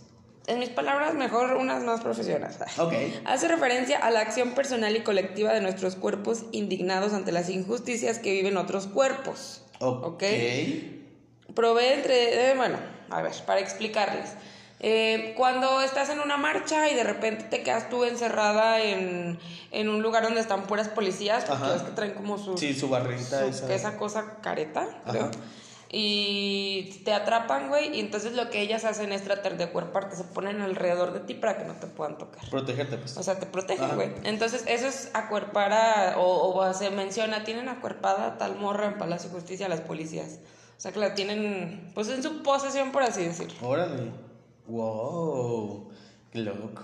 [0.46, 2.58] en mis palabras, mejor unas más profesionales.
[2.78, 2.92] Ok.
[3.26, 8.18] Hace referencia a la acción personal y colectiva de nuestros cuerpos indignados ante las injusticias
[8.18, 9.62] que viven otros cuerpos.
[9.80, 10.22] Ok.
[11.54, 12.78] Provee entre, eh, bueno,
[13.10, 14.30] a ver, para explicarles.
[14.80, 19.38] Eh, cuando estás en una marcha y de repente te quedas tú encerrada en,
[19.72, 22.88] en un lugar donde están puras policías, porque ves que traen como su, Sí, su
[22.88, 23.74] barrita su- esa.
[23.74, 25.22] esa cosa careta, creo.
[25.24, 25.30] Ajá.
[25.90, 30.24] Y te atrapan, güey, y entonces lo que ellas hacen es tratar de acuerparte, se
[30.24, 32.46] ponen alrededor de ti para que no te puedan tocar.
[32.50, 33.16] Protegerte, pues.
[33.16, 34.12] O sea, te protegen, güey.
[34.24, 39.30] Entonces, eso es acuerpar a, o, o se menciona, tienen acuerpada tal morra en Palacio
[39.30, 40.40] de Justicia a las policías.
[40.76, 43.54] O sea, que la tienen, pues, en su posesión, por así decirlo.
[43.66, 44.10] Órale.
[44.68, 45.90] Wow.
[46.32, 46.82] Qué loco.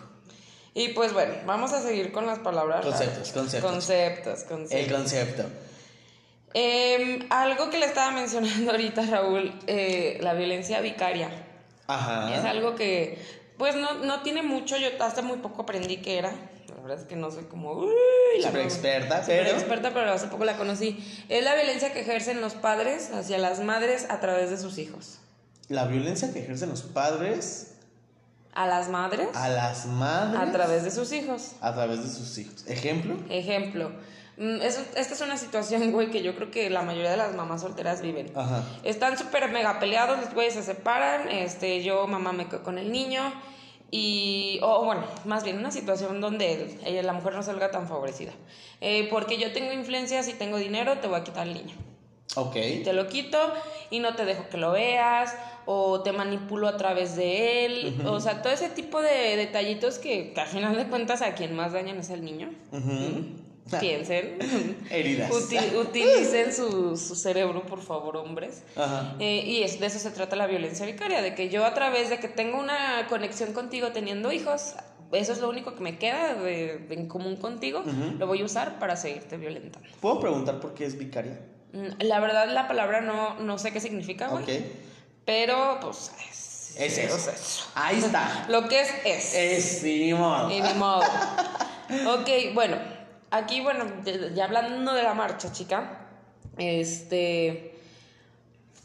[0.74, 2.84] Y pues bueno, vamos a seguir con las palabras.
[2.84, 3.70] Conceptos, conceptos.
[3.70, 4.72] Conceptos, conceptos.
[4.72, 5.44] El concepto.
[6.52, 11.30] Em, algo que le estaba mencionando ahorita, Raúl, eh, la violencia vicaria.
[11.86, 12.34] Ajá.
[12.34, 13.18] Es algo que,
[13.58, 14.76] pues, no, no tiene mucho.
[14.76, 16.32] Yo hasta muy poco aprendí qué era.
[16.68, 17.72] La verdad es que no soy como...
[17.72, 17.88] Uy,
[18.40, 20.98] la Súper no- experta, súper pero- experta, pero hace poco la conocí.
[21.28, 25.18] Es la violencia que ejercen los padres hacia las madres a través de sus hijos.
[25.68, 27.73] La violencia que ejercen los padres
[28.54, 31.52] A las madres a las madres a través de sus hijos.
[31.60, 32.64] a través de sus hijos.
[32.68, 33.16] Ejemplo.
[33.28, 33.90] Ejemplo.
[34.36, 37.34] mm, eso- esta es una situación, güey, que yo creo que la mayoría de las
[37.34, 38.30] mamás solteras viven.
[38.36, 38.62] Ajá.
[38.84, 42.90] Están súper mega peleados, los güeyes se separan, este, yo, mamá, me quedo con el
[42.92, 43.22] niño.
[43.90, 48.32] Y, o bueno, más bien una situación donde ella, la mujer no salga tan favorecida.
[48.80, 51.74] Eh, porque yo tengo influencias y tengo dinero, te voy a quitar el niño.
[52.34, 52.54] Ok.
[52.82, 53.38] Te lo quito
[53.90, 55.32] y no te dejo que lo veas,
[55.66, 57.96] o te manipulo a través de él.
[58.07, 61.55] O sea, todo ese tipo de detallitos que, que al final de cuentas a quien
[61.57, 62.50] más dañan es el niño.
[62.72, 63.44] Ujú.
[63.81, 64.38] Piensen.
[64.90, 65.31] Heridas.
[65.33, 68.62] Uti- utilicen su, su cerebro, por favor, hombres.
[68.77, 69.16] Ajá.
[69.18, 72.11] Eh, y es, de eso se trata la violencia vicaria, de que yo a través
[72.11, 74.74] de que tengo una conexión contigo teniendo hijos,
[75.12, 77.83] eso es lo único que me queda de, de en común contigo,
[78.18, 79.88] lo voy a usar para seguirte violentando.
[80.00, 81.40] ¿Puedo preguntar por qué es vicaria?
[81.72, 84.42] Mm, La verdad, la palabra no, no sé qué significa, güey.
[84.44, 84.50] Ok.
[85.24, 87.16] Pero, pues, es, Es eso.
[87.16, 87.66] es eso.
[87.74, 88.46] Ahí está.
[88.48, 89.34] Lo que es, es.
[89.34, 90.50] Es sí, ni modo.
[90.50, 91.02] Y ni modo.
[92.06, 92.78] Ok, bueno,
[93.30, 93.84] aquí, bueno,
[94.34, 95.98] ya- hablando de la marcha, chica,
[96.56, 97.78] este.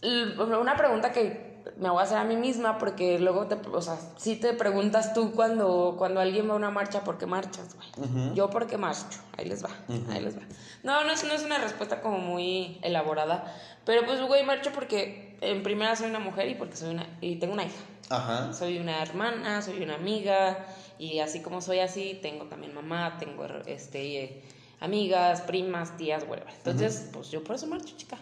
[0.03, 3.97] Una pregunta que me voy a hacer a mí misma, porque luego te, o sea,
[4.17, 8.33] sí te preguntas tú cuando, cuando alguien va a una marcha, ¿por qué marchas, güey?
[8.33, 9.19] Yo, ¿por qué marcho?
[9.37, 9.69] Ahí les va,
[10.11, 10.41] ahí les va.
[10.83, 13.53] No, no es, no es una respuesta como muy elaborada,
[13.85, 17.35] pero pues, güey, marcho porque en primera soy una mujer y porque soy una, y
[17.37, 17.75] tengo una hija.
[18.09, 18.53] Ajá.
[18.53, 20.65] Soy una hermana, soy una amiga
[20.97, 24.43] y así como soy así, tengo también mamá, tengo este, eh,
[24.79, 26.53] amigas, primas, tías, whatever.
[26.55, 28.17] Entonces, pues yo por eso marcho, chica.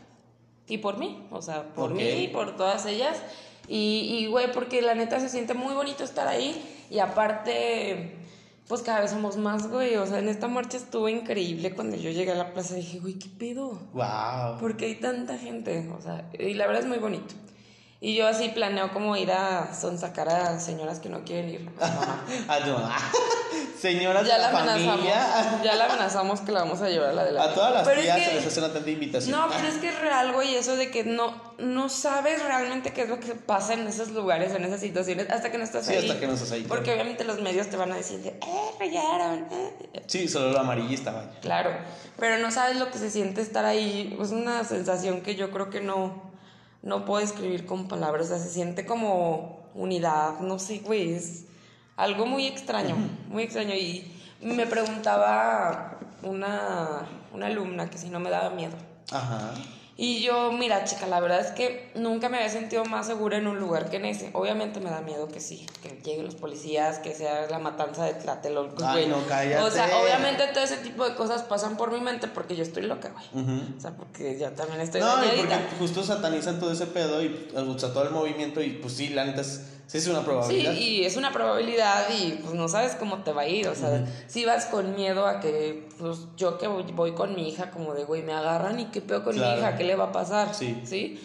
[0.68, 3.22] Y por mí, o sea, por mí y por todas ellas.
[3.68, 8.16] Y, y, güey, porque la neta se siente muy bonito estar ahí y aparte,
[8.68, 9.96] pues cada vez somos más, güey.
[9.96, 11.74] O sea, en esta marcha estuvo increíble.
[11.74, 13.80] Cuando yo llegué a la plaza dije, güey, ¿qué pedo?
[13.94, 14.60] Wow.
[14.60, 15.90] ¿Por qué hay tanta gente?
[15.98, 17.34] O sea, y la verdad es muy bonito.
[18.00, 21.70] Y yo así planeo como ir a sonsacar a señoras que no quieren ir.
[22.48, 22.96] a tu mamá.
[23.80, 24.96] Señoras ya de la la amenazamos.
[24.96, 25.28] familia.
[25.64, 27.88] Ya la amenazamos que la vamos a llevar a la de la A todas las
[27.88, 29.32] Pero es tías que- se les hace una tanta invitación.
[29.40, 33.04] No, pero es que es real, güey, eso de que no, no sabes realmente qué
[33.04, 35.94] es lo que pasa en esos lugares, en esas situaciones, hasta que no estás Sí,
[35.94, 36.08] ahí.
[36.08, 37.02] hasta que no estás ahí, Porque claro.
[37.02, 38.40] obviamente los medios te van a decir, de, eh,
[38.80, 40.04] rayaron, eh.
[40.08, 41.32] Sí, solo lo amarillista, vaya.
[41.42, 41.72] Claro,
[42.20, 44.18] pero no sabes lo que se siente estar ahí.
[44.22, 46.27] Es una sensación que yo creo que no,
[46.88, 48.28] no puedo describir con palabras.
[48.28, 51.44] O sea, se siente como unidad, no sé, güey, es
[51.98, 52.96] algo muy extraño,
[53.28, 53.76] muy extraño.
[53.76, 54.10] Y
[54.42, 58.76] me preguntaba una, una alumna que si no me daba miedo.
[59.12, 59.54] Ajá.
[60.00, 63.48] Y yo, mira, chica, la verdad es que nunca me había sentido más segura en
[63.48, 64.30] un lugar que en ese.
[64.34, 68.14] Obviamente me da miedo que sí, que lleguen los policías, que sea la matanza de
[68.14, 69.08] Tlatelolco, Ay, güey.
[69.08, 69.64] no, cállate.
[69.64, 72.84] O sea, obviamente todo ese tipo de cosas pasan por mi mente porque yo estoy
[72.84, 73.48] loca, güey.
[73.76, 77.50] O sea, porque yo también estoy No, y porque justo satanizan todo ese pedo y
[77.56, 80.26] o sea, todo el movimiento y pues sí, la neta es, sí es una Sí,
[80.26, 80.74] probabilidad.
[80.74, 84.06] y es una probabilidad y pues no sabes cómo te va a ir, o sea,
[84.28, 87.94] si vas con miedo a que, pues yo que voy, voy con mi hija como
[87.96, 89.54] de, güey, me agarran y qué peor con Claro.
[89.54, 90.54] mi hija, ¿qué le va a pasar?
[90.54, 90.80] Sí.
[90.86, 91.20] ¿Sí?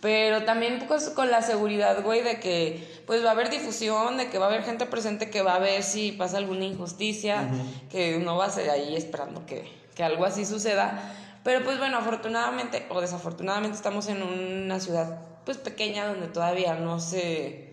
[0.00, 4.28] Pero también pues, con la seguridad, güey, de que pues va a haber difusión, de
[4.28, 7.48] que va a haber gente presente que va a ver si pasa alguna injusticia,
[7.90, 11.12] que no va a ser ahí esperando que, que algo así suceda.
[11.44, 16.98] Pero pues bueno, afortunadamente o desafortunadamente estamos en una ciudad pues pequeña donde todavía no
[17.00, 17.65] se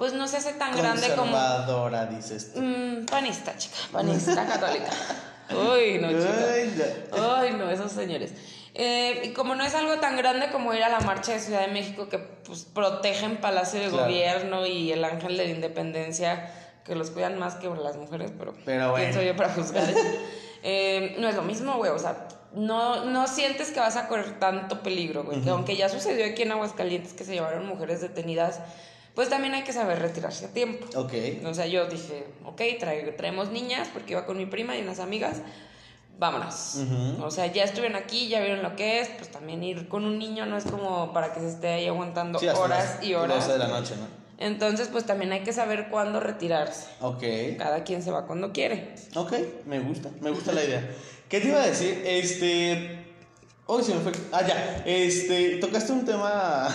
[0.00, 2.62] pues no se hace tan grande como Conservadora, dices tú.
[2.62, 4.88] Mm, panista, chica, panista católica.
[5.50, 7.36] Uy, no, chica.
[7.36, 7.70] Ay, no.
[7.70, 8.32] Esos señores.
[8.72, 11.60] Eh, y como no es algo tan grande como ir a la marcha de Ciudad
[11.60, 14.04] de México que pues protegen Palacio de Claro.
[14.04, 16.50] Gobierno y el Ángel de la Independencia,
[16.82, 19.12] que los cuidan más que las mujeres, pero, Pero ¿quién bueno.
[19.12, 19.98] soy yo para juzgar eso?
[20.62, 24.38] Eh, no es lo mismo, güey, o sea, no, no sientes que vas a correr
[24.38, 28.60] tanto peligro, güey, que aunque ya sucedió aquí en Aguascalientes que se llevaron mujeres detenidas,
[29.14, 30.86] pues también hay que saber retirarse a tiempo.
[30.98, 31.12] Ok.
[31.44, 34.98] O sea, yo dije, ok, trae- traemos niñas porque iba con mi prima y unas
[35.00, 35.38] amigas,
[36.18, 36.76] vámonos.
[36.76, 37.24] Ujú.
[37.24, 40.18] O sea, ya estuvieron aquí, ya vieron lo que es, pues también ir con un
[40.18, 43.36] niño no es como para que se esté ahí aguantando Sí, horas las y horas.
[43.46, 44.20] 12 de la noche, ¿no?
[44.38, 46.86] Entonces, pues también hay que saber cuándo retirarse.
[47.02, 47.22] Ok.
[47.58, 48.94] Cada quien se va cuando quiere.
[49.14, 49.34] Ok,
[49.66, 50.90] me gusta, me gusta la idea.
[51.28, 52.02] ¿Qué te iba a decir?
[52.06, 53.04] Este.
[53.66, 54.12] Hoy se me fue.
[54.32, 54.82] Ah, ya.
[54.86, 55.56] Este.
[55.58, 56.68] Tocaste un tema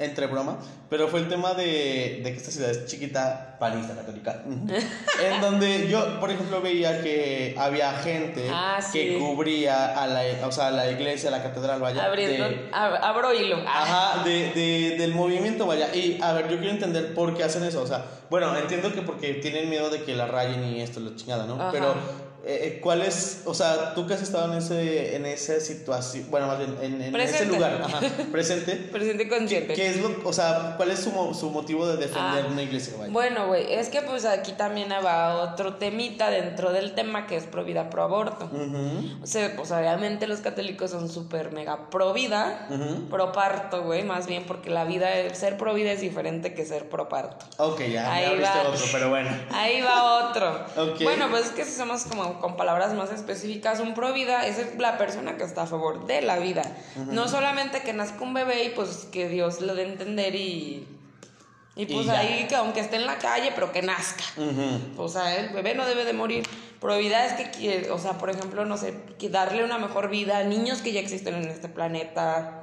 [0.00, 0.58] entre broma,
[0.88, 4.42] pero fue el tema de, de que esta ciudad es chiquita, panista católica.
[4.46, 10.52] en donde yo, por ejemplo, veía que había gente Ah, que cubría a la, o
[10.52, 12.04] sea, a la iglesia, a la catedral, vaya.
[12.06, 13.58] Abriendo, de- ab- abro hilo.
[13.66, 15.94] Ajá, de, de- del movimiento, vaya.
[15.94, 17.82] Y a ver, yo quiero entender por qué hacen eso.
[17.82, 21.14] O sea, bueno, entiendo que porque tienen miedo de que la rayen y esto, la
[21.14, 21.54] chingada, ¿no?
[21.54, 21.70] Ajá.
[21.72, 21.94] Pero,
[22.44, 26.26] eh, eh, ¿cuál es, o sea, tú que has estado en, ese, en esa situación,
[26.30, 28.00] bueno, más bien, en, en ese lugar, ajá,
[28.32, 29.74] presente, Presente consciente.
[29.74, 32.94] ¿qué es lo, o sea, cuál es su, su motivo de defender Ah, una iglesia,
[32.98, 33.12] vaya?
[33.12, 37.44] Bueno, güey, es que pues aquí también va otro temita dentro del tema que es
[37.44, 38.50] pro vida, pro aborto.
[39.22, 42.68] O sea, pues obviamente los católicos son súper mega pro vida,
[43.10, 46.88] pro parto, güey, más bien porque la vida, ser pro vida es diferente que ser
[46.88, 47.44] pro parto.
[47.58, 48.70] Ok, ya, Ahí ya va.
[48.70, 49.30] otro, pero bueno.
[49.52, 50.64] Ahí va otro.
[51.02, 54.78] Bueno, pues es que si somos como con palabras más específicas, un pro vida es
[54.78, 56.62] la persona que está a favor de la vida.
[57.06, 60.86] No solamente que nazca un bebé y pues que Dios lo dé a entender y.
[61.76, 64.24] Y pues ahí que aunque esté en la calle, pero que nazca.
[64.36, 65.02] Ujú.
[65.02, 66.46] O sea, el bebé no debe de morir.
[66.80, 70.38] Probidad es que, quiere- o sea, por ejemplo, no sé, que darle una mejor vida
[70.38, 72.59] a niños que ya existen en este planeta.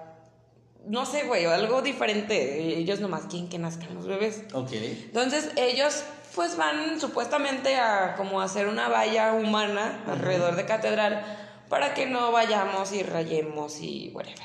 [0.88, 2.78] No sé, güey, o algo diferente.
[2.78, 4.44] Ellos nomás quieren que nazcan los bebés.
[4.54, 4.72] Ok.
[4.74, 6.04] Entonces, ellos
[6.36, 11.26] pues van supuestamente a como hacer una valla humana alrededor de catedral
[11.68, 14.38] para que no vayamos y rayemos y whatever.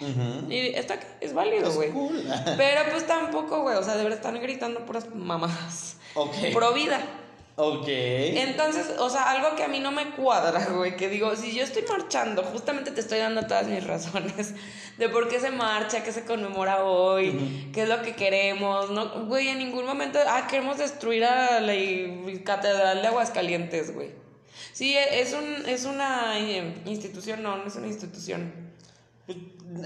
[0.50, 1.90] Y está, es válido, Es güey.
[1.90, 2.24] cool.
[2.57, 5.96] Pero pues tampoco, güey, o sea, de verdad están gritando puras mamadas.
[6.14, 6.35] Ok.
[6.52, 7.00] Pro vida.
[7.64, 7.85] Ok.
[7.87, 11.62] Entonces, o sea, algo que a mí no me cuadra, güey, que digo, si yo
[11.62, 14.55] estoy marchando, justamente te estoy dando todas mis razones
[14.98, 19.27] de por qué se marcha, qué se conmemora hoy, qué es lo que queremos, no,
[19.27, 21.75] güey, en ningún momento, ah, queremos destruir a la
[22.44, 24.11] catedral de Aguascalientes, güey.
[24.72, 28.53] Sí, e- es un, es una eh, institución, no, no es una institución.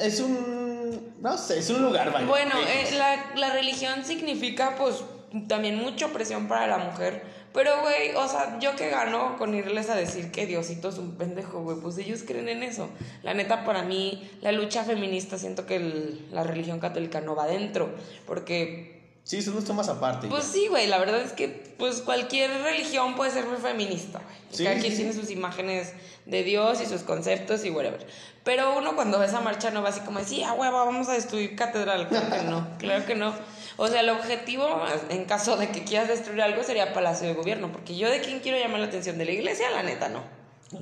[0.00, 1.14] Es un.
[1.20, 2.26] No sé, es un lugar, vaya.
[2.26, 5.04] Bueno, eh, la, la religión significa pues
[5.48, 7.35] también mucha presión para la mujer.
[7.56, 11.16] Pero, güey, o sea, yo que gano con irles a decir que Diosito es un
[11.16, 12.88] pendejo, güey, pues ellos creen en eso.
[13.22, 17.44] La neta, para mí, la lucha feminista, siento que el- la religión católica no va
[17.44, 17.88] adentro,
[18.26, 20.28] porque Sí, son dos temas aparte.
[20.28, 24.36] Pues sí, güey, la verdad es que pues cualquier religión puede ser muy feminista, güey.
[24.52, 24.98] Sí, Cada sí, quien sí.
[24.98, 25.94] tiene sus imágenes
[26.26, 28.06] de Dios y sus conceptos y whatever.
[28.44, 31.14] Pero uno cuando ve esa marcha no va así como, sí, a huevo, vamos a
[31.14, 32.06] destruir catedral.
[32.08, 33.34] Claro que no, claro que no.
[33.78, 34.66] O sea, el objetivo,
[35.10, 37.70] en caso de que quieras destruir algo, sería Palacio de Gobierno.
[37.70, 40.22] Porque yo de quién quiero llamar la atención, de la iglesia, la neta, no.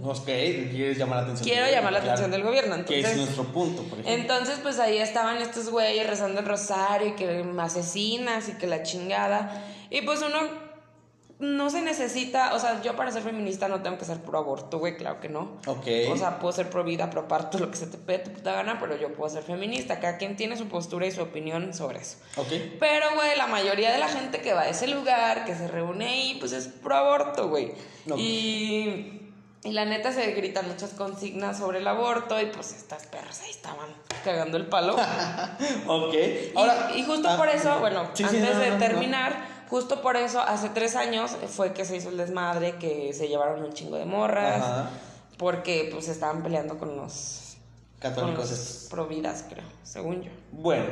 [0.02, 1.48] Ok, quieres llamar la atención.
[1.48, 4.12] Quiero llamar la atención del gobierno, Que es entonces- nuestro punto, por ejemplo.
[4.14, 8.83] Entonces, pues ahí estaban estos güeyes rezando el rosario y que asesinas y que la
[8.83, 9.62] chingada.
[9.90, 10.38] Y pues uno
[11.40, 14.79] no se necesita, o sea, yo para ser feminista no tengo que ser pro aborto,
[14.79, 15.59] güey, claro que no.
[15.66, 15.87] Ok.
[16.11, 18.53] O sea, puedo ser pro vida, pro parto, lo que se te pide tu puta
[18.53, 20.01] gana, pero yo puedo ser feminista.
[20.01, 22.18] Cada quien tiene su postura y su opinión sobre eso.
[22.37, 22.49] Ok.
[22.79, 26.07] Pero, güey, la mayoría de la gente que va a ese lugar, que se reúne
[26.07, 27.73] ahí, pues es pro aborto, güey.
[28.09, 28.16] Ok.
[28.18, 29.20] Y,
[29.64, 33.51] y la neta se gritan muchas consignas sobre el aborto y pues estas perras ahí
[33.51, 33.88] estaban
[34.23, 34.97] cagando el palo.
[35.87, 36.14] Ok.
[36.14, 36.90] Y- Ahora.
[36.94, 39.53] y, justo ah, por eso, bueno, sí, sí, antes no, de no, no.
[39.68, 43.62] Justo por eso, hace tres años fue que se hizo el desmadre, que se llevaron
[43.62, 44.90] un chingo de morras, Ajá.
[45.38, 47.40] porque pues estaban peleando con los...
[48.00, 48.88] Con Católicos los estos.
[48.90, 50.31] providas, creo, según yo.
[50.53, 50.85] Bueno,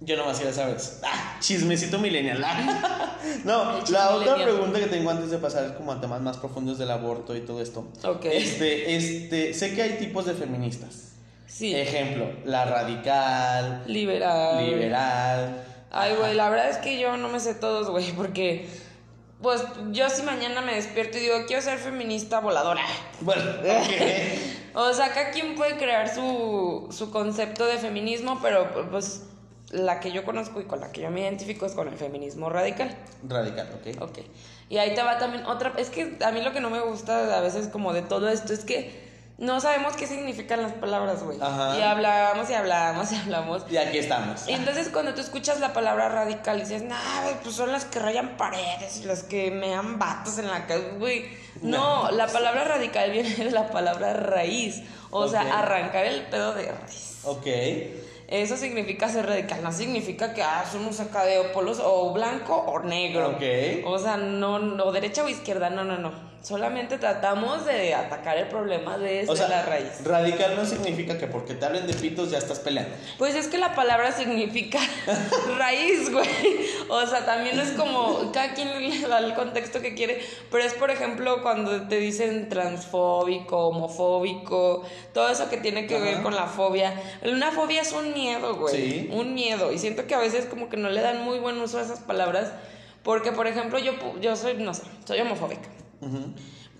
[0.00, 0.76] yo nomás quiero saber.
[1.02, 2.42] Ah, chismecito millennial.
[2.44, 3.16] Ah.
[3.44, 6.90] no, la otra pregunta que tengo antes de pasar como a temas más profundos del
[6.90, 7.86] aborto y todo esto.
[8.04, 8.24] Ok.
[8.26, 11.12] Este, este, sé que hay tipos de feministas.
[11.46, 11.74] Sí.
[11.74, 14.64] Ejemplo, la radical, Liberal.
[14.64, 15.64] liberal.
[15.90, 18.68] Ay, güey, la verdad es que yo no me sé todos, güey, porque...
[19.42, 22.82] Pues yo si mañana me despierto y digo, quiero ser feminista voladora.
[23.20, 23.42] Bueno.
[24.72, 29.24] O sea, cada quien puede crear su, su concepto de feminismo, pero pues
[29.70, 32.50] la que yo conozco y con la que yo me identifico es con el feminismo
[32.50, 32.96] radical.
[33.28, 34.02] radical, ok.
[34.02, 34.18] Ok.
[34.68, 35.72] Y ahí te va también otra.
[35.76, 38.52] Es que a mí lo que no me gusta a veces como de todo esto
[38.52, 39.09] es que
[39.40, 41.38] no sabemos qué significan las palabras, güey.
[41.40, 41.78] Ajá.
[41.78, 43.64] Y hablamos y hablamos y hablamos.
[43.70, 44.46] Y aquí estamos.
[44.46, 48.00] Y entonces cuando tú escuchas la palabra radical dices, nah, güey, pues son las que
[48.00, 51.24] rayan paredes y las que me dan vatos en la calle, güey.
[51.62, 54.82] No, la palabra radical viene de la palabra raíz.
[55.10, 57.20] O sea, arrancar el pedo de raíz.
[57.24, 57.46] Ok.
[58.28, 62.78] Eso significa ser radical, no significa que ah, somos acá de polos o blanco o
[62.80, 63.30] negro.
[63.30, 63.42] Ok.
[63.86, 66.29] O sea, no, no, derecha o izquierda, no, no, no.
[66.42, 70.02] Solamente tratamos de atacar el problema desde O sea, la raíz.
[70.04, 72.94] radical no significa que porque te hablen de pitos ya estás peleando.
[73.18, 74.78] Pues es que la palabra significa
[75.58, 76.26] raíz, güey.
[76.88, 80.72] O sea, también es como, cada quien le da el contexto que quiere, pero es,
[80.72, 86.46] por ejemplo, cuando te dicen transfóbico, homofóbico, todo eso que tiene que ver con la
[86.46, 86.94] fobia.
[87.22, 88.74] Una fobia es un miedo, güey.
[88.74, 89.10] Sí.
[89.12, 89.72] Un miedo.
[89.72, 92.00] Y siento que a veces como que no le dan muy buen uso a esas
[92.00, 92.50] palabras,
[93.02, 95.68] porque, por ejemplo, yo, yo soy, no sé, soy homofóbica.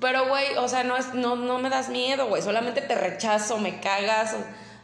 [0.01, 2.43] Pero, güey, o sea, no, es, no, no me das miedo, güey.
[2.43, 4.35] Solamente te rechazo, me cagas.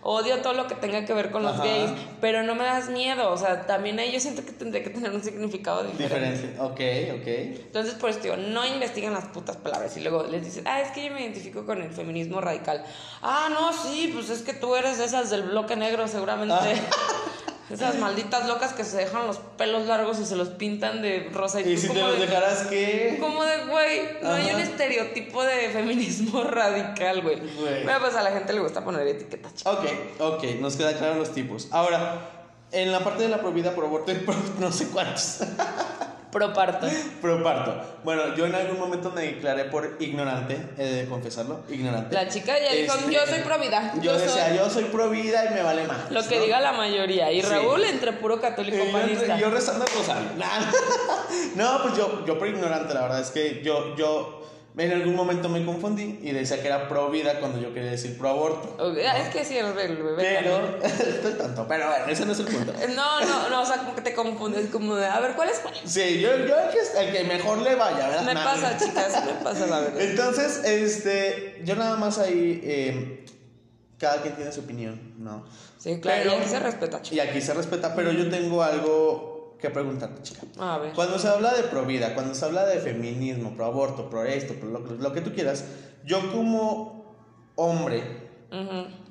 [0.02, 1.64] Odio todo lo que tenga que ver con los Ajá.
[1.64, 1.90] gays.
[2.20, 3.32] Pero no me das miedo.
[3.32, 6.42] O sea, también ahí yo siento que tendría que tener un significado diferente.
[6.42, 6.60] Diferente.
[6.60, 7.26] Ok, ok.
[7.66, 9.96] Entonces, por eso digo, no investiguen las putas palabras.
[9.96, 12.84] Y luego les dicen, ah, es que yo me identifico con el feminismo radical.
[13.22, 16.54] Ah, no, sí, pues es que tú eres de esas del bloque negro, seguramente.
[17.68, 21.60] Esas malditas locas que se dejan los pelos largos y se los pintan de rosa.
[21.60, 23.16] Y tú si te los de- dejaras que.
[23.20, 27.40] como de, güey, no hay un estereotipo de feminismo radical, güey.
[27.84, 29.52] Pero pues a la gente le gusta poner etiquetas.
[29.66, 29.84] Ok,
[30.20, 31.66] ok, nos quedan claros los tipos.
[31.72, 32.30] Ahora,
[32.70, 34.12] en la parte de la prohibida por aborto,
[34.60, 35.40] no sé cuántos.
[36.32, 36.86] Pro parto.
[37.22, 37.80] Pro parto.
[38.04, 42.14] Bueno, yo en algún momento me declaré por ignorante, he de confesarlo, ignorante.
[42.14, 43.92] La chica ya dijo, Este, yo soy pro vida.
[43.96, 46.10] Yo, Yo decía, soy yo soy pro vida y me vale más.
[46.10, 46.44] lo que ¿no?
[46.44, 47.32] diga la mayoría.
[47.32, 47.48] Y Sí.
[47.48, 49.38] Raúl entre puro católico Y yo, panista.
[49.38, 50.28] yo rezando el rosario.
[50.36, 50.46] Nah.
[51.54, 54.42] No, pues yo, yo por ignorante, la verdad es que yo, yo
[54.78, 58.18] en algún momento me confundí y decía que era pro vida cuando yo quería decir
[58.18, 58.76] pro aborto.
[58.78, 62.46] Ah, Es que sí, el, bebé Pero, estoy tonto, pero bueno, ese no es el
[62.46, 62.72] punto.
[62.94, 65.60] No, no, no, o sea, como que te confundes, como de, a ver, ¿cuál es
[65.60, 65.74] cuál?
[65.84, 68.22] Sí, yo, yo el que, el que mejor le vaya, ¿verdad?
[68.24, 68.44] Me Nah.
[68.44, 70.00] pasa, chicas, me pasa la verdad.
[70.00, 73.24] Entonces, este, yo nada más ahí, eh,
[73.98, 75.46] cada quien tiene su opinión, ¿no?
[75.78, 77.28] Sí, claro, Pero- y aquí se respeta, Y chicas.
[77.28, 79.25] aquí se respeta, pero yo tengo algo
[79.60, 80.42] que preguntarte, chica.
[80.58, 80.92] A ver.
[80.92, 84.54] Cuando se habla de pro vida, cuando se habla de feminismo, pro aborto, pro esto,
[84.54, 85.64] pro lo, lo que tú quieras,
[86.04, 87.14] yo como
[87.56, 88.24] hombre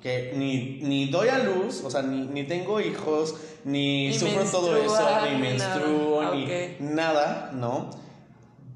[0.02, 4.44] que ni, ni doy a luz, o sea, ni, ni tengo hijos, ni, Ni sufro
[4.46, 4.98] todo eso,
[5.32, 6.36] ni menstruo, nada.
[6.36, 7.90] ni nada, ¿no?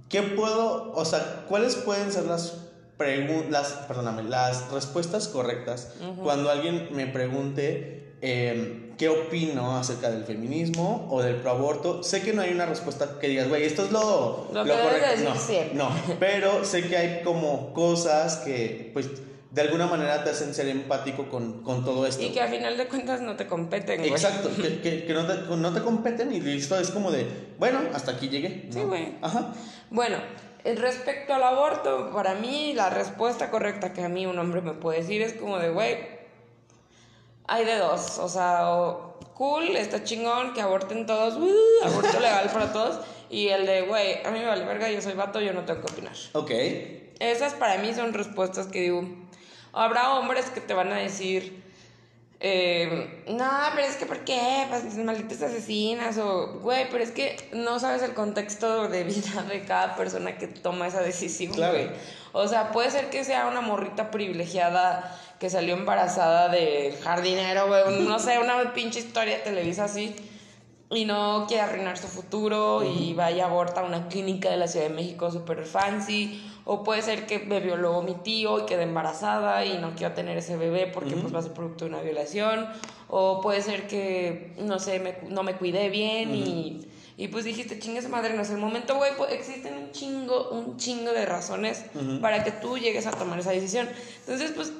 [0.09, 2.57] ¿Qué puedo, o sea, cuáles pueden ser las
[2.97, 10.25] pregun- las, perdóname, las respuestas correctas cuando alguien me pregunte eh, qué opino acerca del
[10.25, 12.03] feminismo o del proaborto?
[12.03, 15.89] Sé que no hay una respuesta que digas, güey, esto es lo, decir no,
[16.19, 19.09] pero sé que hay como cosas que, pues,
[19.51, 22.21] de alguna manera te hacen ser empático con, con todo esto.
[22.21, 24.11] Y que a final de cuentas no te competen, güey.
[24.11, 27.25] Exacto, que, que, que no, te, no, te, competen y listo, es como de,
[27.57, 28.67] bueno, hasta aquí llegué.
[28.69, 29.15] Sí, güey.
[29.21, 29.53] Ajá.
[29.89, 30.17] Bueno,
[30.65, 34.99] respecto al aborto, para mí la respuesta correcta que a mí un hombre me puede
[34.99, 36.18] decir es como de, güey,
[37.49, 38.63] hay de dos, o sea,
[39.33, 44.23] cool, está chingón, que aborten todos, uh, aborto legal para todos, y el de, güey,
[44.23, 46.15] a mí me vale verga, yo soy vato, yo no tengo que opinar.
[46.33, 46.51] Ok.
[47.19, 49.03] Esas para mí son respuestas que digo,
[49.73, 51.63] habrá hombres que te van a decir,
[52.41, 54.65] eh, no, pero es que ¿por qué?
[54.69, 59.65] Pues malditas asesinas o, güey, pero es que no sabes el contexto de vida de
[59.65, 61.89] cada persona que toma esa decisión, güey.
[62.31, 68.01] O sea, puede ser que sea una morrita privilegiada que salió embarazada del jardinero, güey,
[68.01, 70.15] no sé, una pinche historia de Televisa así
[70.91, 74.67] y no quiere arruinar su futuro y vaya a abortar a una clínica de la
[74.67, 78.83] Ciudad de México súper fancy o puede ser que me violó mi tío y quedé
[78.83, 82.01] embarazada y no quiero tener ese bebé porque pues va a ser producto de una
[82.03, 82.67] violación.
[83.07, 87.79] O puede ser que, no sé, me, no me cuidé bien y, y, pues dijiste,
[87.79, 89.17] chingue su madre, no es el momento, güey.
[89.17, 91.85] Pues existen un chingo, un chingo de razones
[92.21, 93.89] para que tú llegues a tomar esa decisión.
[94.19, 94.71] Entonces, pues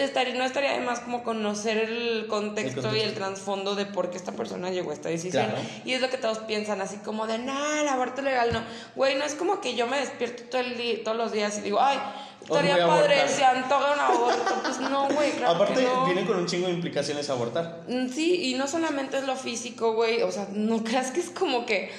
[0.00, 4.16] estaría, no estaría de más como conocer el contexto, y el trasfondo de por qué
[4.16, 5.46] esta persona llegó a esta decisión.
[5.84, 8.62] Y es lo que todos piensan, así como de, nah, el aborto legal no.
[8.94, 11.62] Güey, no es como que yo me despierto todo el día, todos los días y
[11.62, 11.98] digo, ay,
[12.42, 14.54] estaría padre, se antoja un aborto.
[14.62, 17.84] Pues no, güey, claro Aparte, que viene con un chingo de implicaciones abortar.
[17.88, 21.30] Mm, sí, y no solamente es lo físico, güey, o sea, no creas que es
[21.30, 21.90] como que,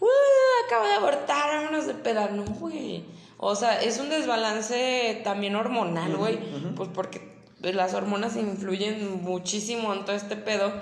[0.00, 3.04] uh, acabo de abortar, vámonos de peda, no, güey.
[3.44, 6.38] O sea, es un desbalance también hormonal, güey,
[6.76, 10.72] pues porque las hormonas influyen muchísimo en todo este pedo.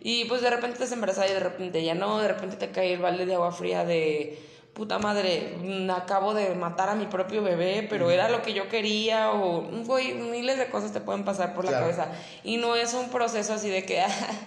[0.00, 2.94] Y pues de repente te embarazada y de repente ya no, de repente te cae
[2.94, 4.38] el balde de agua fría de
[4.78, 8.68] puta madre, mm, acabo de matar a mi propio bebé, pero era lo que yo
[8.68, 12.06] quería, o güey, miles de cosas te pueden pasar por la cabeza.
[12.44, 14.04] Y no es un proceso así de que,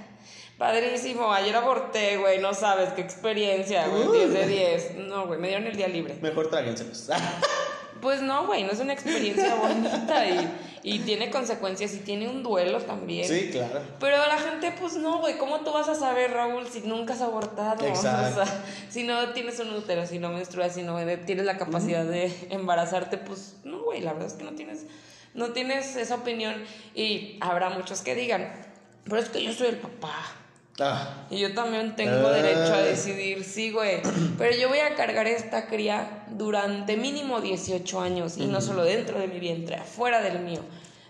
[0.58, 4.96] padrísimo, ayer aborté, güey, no sabes qué experiencia, güey, 10 de 10.
[5.00, 6.16] No, güey, me dieron el día libre.
[6.22, 7.10] Mejor tráguenselos.
[8.02, 10.50] pues no, güey, no es una experiencia bonita y
[10.84, 13.28] y tiene consecuencias y tiene un duelo también.
[13.28, 13.82] Sí, claro.
[14.00, 17.22] Pero la gente, pues no, güey, ¿cómo tú vas a saber, Raúl, si nunca has
[17.22, 17.86] abortado?
[17.86, 18.22] Exacto.
[18.42, 22.06] O sea, si no tienes un útero, si no menstruas, si no tienes la capacidad
[22.06, 24.86] de embarazarte, pues no, güey, la verdad es que no tienes,
[25.34, 26.56] no tienes esa opinión.
[26.96, 28.52] Y habrá muchos que digan,
[29.04, 30.16] pero es que yo soy el papá.
[30.82, 31.26] Ah.
[31.30, 32.82] Y yo también tengo derecho a ah.
[32.82, 34.02] decidir, sí, güey.
[34.38, 38.38] Pero yo voy a cargar esta cría durante mínimo 18 años.
[38.38, 40.62] Y no solo dentro de mi vientre, afuera del mío.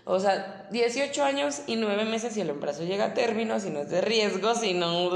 [0.04, 3.80] O sea, 18 años y 9 meses si el embarazo llega a término, si no
[3.80, 5.10] es de riesgo, si no...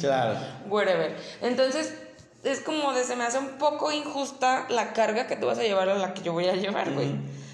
[0.00, 0.38] Claro.
[0.68, 1.14] Whatever.
[1.42, 1.94] Entonces,
[2.42, 5.62] es como de se me hace un poco injusta la carga que tú vas a
[5.62, 7.10] llevar a la que yo voy a llevar, güey.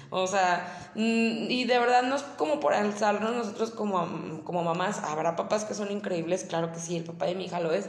[0.09, 4.99] O sea, mm, y de verdad no es como por alzarnos nosotros como, como mamás.
[5.03, 7.87] Habrá papás que son increíbles, claro que sí, el papá de mi hija lo es.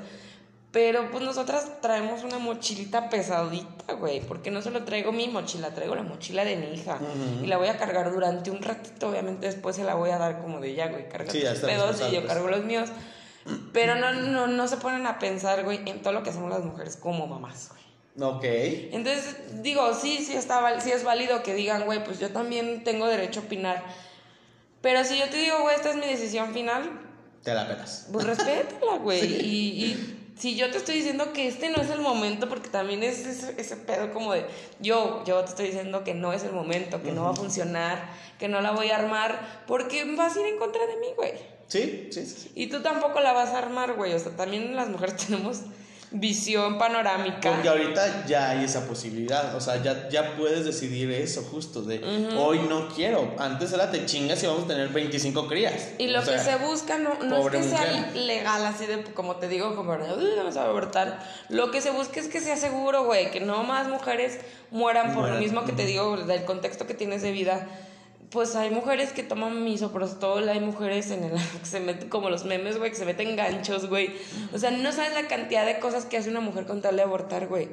[0.70, 5.94] Pero pues nosotras traemos una mochilita pesadita, güey, porque no solo traigo mi mochila, traigo
[5.94, 6.98] la mochila de mi hija.
[7.42, 10.42] Y la voy a cargar durante un ratito, obviamente después se la voy a dar
[10.42, 12.90] como de ya, güey, carga tus pedos y yo cargo los míos.
[13.72, 16.64] Pero no, no, no se ponen a pensar, güey, en todo lo que hacemos las
[16.64, 17.87] mujeres como mamás, güey.
[18.20, 18.44] Ok.
[18.44, 23.06] Entonces, digo, sí, sí, está, sí es válido que digan, güey, pues yo también tengo
[23.06, 23.84] derecho a opinar.
[24.80, 27.00] Pero si yo te digo, güey, esta es mi decisión final.
[27.42, 28.08] Te la pelas.
[28.12, 29.24] Pues respétala, güey.
[29.24, 33.02] Y, y, si yo te estoy diciendo que este no es el momento, porque también
[33.02, 34.46] es ese, pedo como de,
[34.80, 38.10] yo, yo te estoy diciendo que no es el momento, que no va a funcionar,
[38.38, 41.32] que no la voy a armar, porque vas a ir en contra de mí, güey.
[41.66, 42.52] Sí, sí, sí.
[42.54, 44.14] Y tú tampoco la vas a armar, güey.
[44.14, 45.62] O sea, también las mujeres tenemos
[46.10, 47.50] visión panorámica.
[47.50, 52.02] Porque ahorita ya hay esa posibilidad, o sea, ya, ya puedes decidir eso justo, de
[52.36, 55.90] hoy no quiero, antes era te chingas y vamos a tener 25 crías.
[55.98, 59.48] Y lo que se busca no, no es que sea legal, así de, como te
[59.48, 63.40] digo, como vamos a abortar, lo que se busca es que sea seguro, güey, que
[63.40, 64.38] no más mujeres
[64.70, 67.68] mueran por lo mismo que te digo, del contexto que tienes de vida
[68.30, 72.44] pues hay mujeres que toman misoprostol, hay mujeres en el que se meten como los
[72.44, 74.16] memes, güey, que se meten ganchos, güey.
[74.52, 77.02] O sea, no sabes la cantidad de cosas que hace una mujer con tal de
[77.02, 77.68] abortar, güey.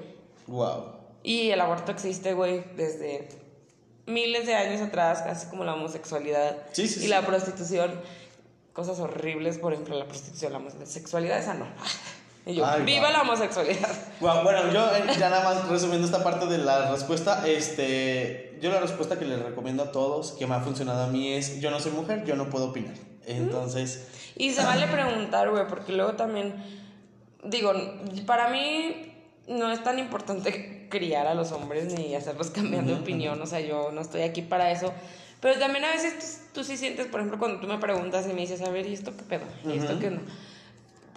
[0.48, 0.94] Wow.
[1.24, 3.28] Y el aborto existe, güey, desde
[4.06, 8.00] miles de años atrás, así como la homosexualidad sí, sí, y la prostitución.
[8.74, 11.66] Cosas horribles, por ejemplo, la prostitución, la homosexualidad, esa no.
[12.46, 13.90] Y yo, ¡viva la homosexualidad!
[14.20, 18.80] bueno, yo eh, ya nada más resumiendo esta parte de la respuesta, este, yo la
[18.80, 21.80] respuesta que les recomiendo a todos, que me ha funcionado a mí es, yo no
[21.80, 22.94] soy mujer, yo no puedo opinar.
[23.26, 24.10] Entonces...
[24.36, 26.54] Y se vale preguntar, güey, porque luego también,
[27.44, 27.74] digo,
[28.28, 29.12] para mí
[29.48, 33.60] no es tan importante criar a los hombres ni hacerlos cambiar de opinión, o sea,
[33.60, 34.94] yo no estoy aquí para eso.
[35.42, 38.42] Pero también a veces tú, sí sientes, por ejemplo, cuando tú me preguntas y me
[38.42, 39.46] dices, a ver, ¿y esto qué pedo?
[39.66, 40.22] ¿Y esto qué no?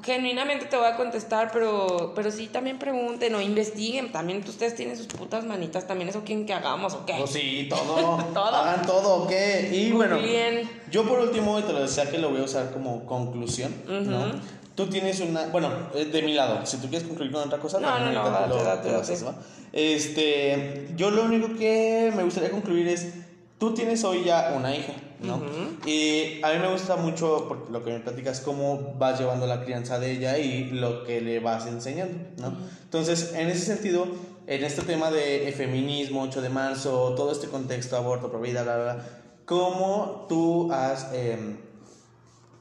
[0.09, 4.11] Genuinamente te voy a contestar, pero, pero sí también pregunten o investiguen.
[4.11, 7.15] También ustedes tienen sus putas manitas, también eso quieren que hagamos, ¿o qué?
[7.19, 8.25] Pues sí, todo.
[8.35, 8.57] todo.
[8.57, 9.33] Hagan todo, ¿ok?
[9.71, 10.69] Y bueno, bien.
[10.91, 14.59] yo por último, y te lo decía que lo voy a usar como conclusión, ¿no?
[14.75, 17.81] Tú tienes una, bueno, eh, de mi lado, si tú quieres concluir con otra cosa,
[17.81, 19.39] no, no, no, date, date, date.
[19.73, 23.13] Este, yo lo único que me gustaría concluir es,
[23.59, 25.43] tú tienes hoy ya una hija, ¿no?
[25.87, 29.65] Y a mí me gusta mucho porque lo que me platicas cómo vas llevando la
[29.65, 32.57] crianza de ella y lo que le vas enseñando, ¿no?
[32.85, 34.07] Entonces, en ese sentido,
[34.47, 38.95] en este tema de feminismo, 8 de marzo, todo este contexto, aborto, prohibida, bla, bla,
[38.95, 39.05] bla,
[39.45, 41.68] ¿cómo tú has em,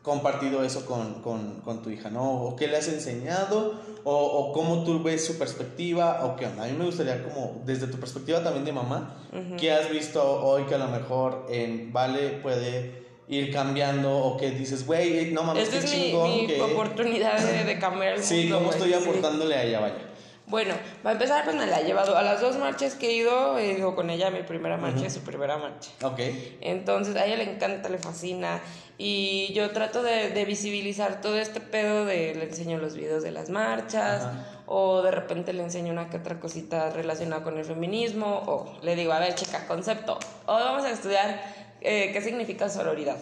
[0.08, 2.44] compartido eso con, con, con, tu hija, ¿no?
[2.44, 3.76] ¿O qué le has enseñado?
[4.06, 6.22] O, ¿O, cómo tú ves su perspectiva?
[6.24, 6.64] ¿O qué onda?
[6.64, 9.18] A mí me gustaría como, desde tu perspectiva también de mamá,
[9.60, 14.52] ¿qué has visto hoy que a lo mejor en Vale puede ir cambiando o que
[14.52, 16.14] dices, güey, no mames, Esta es mi,
[16.48, 20.07] mi oportunidad de, de cambiar el Sí, ¿cómo estoy aportándole a ella, vaya?
[20.48, 23.58] Bueno, para empezar, pues me la he llevado a las dos marchas que he ido,
[23.58, 25.92] he ido con ella mi primera marcha y su primera marcha.
[26.04, 26.20] Ok.
[26.62, 28.62] Entonces, a ella le encanta, le fascina.
[28.98, 33.32] Y yo trato de, de visibilizar todo este pedo de le enseño los videos de
[33.32, 34.26] las marchas,
[34.66, 38.96] o de repente le enseño una que otra cosita relacionada con el feminismo, o le
[38.96, 41.42] digo, a ver, chica, concepto, o vamos a estudiar
[41.82, 43.18] eh, qué significa sororidad.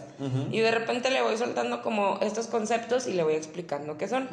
[0.52, 4.30] Y de repente le voy soltando como estos conceptos y le voy explicando qué son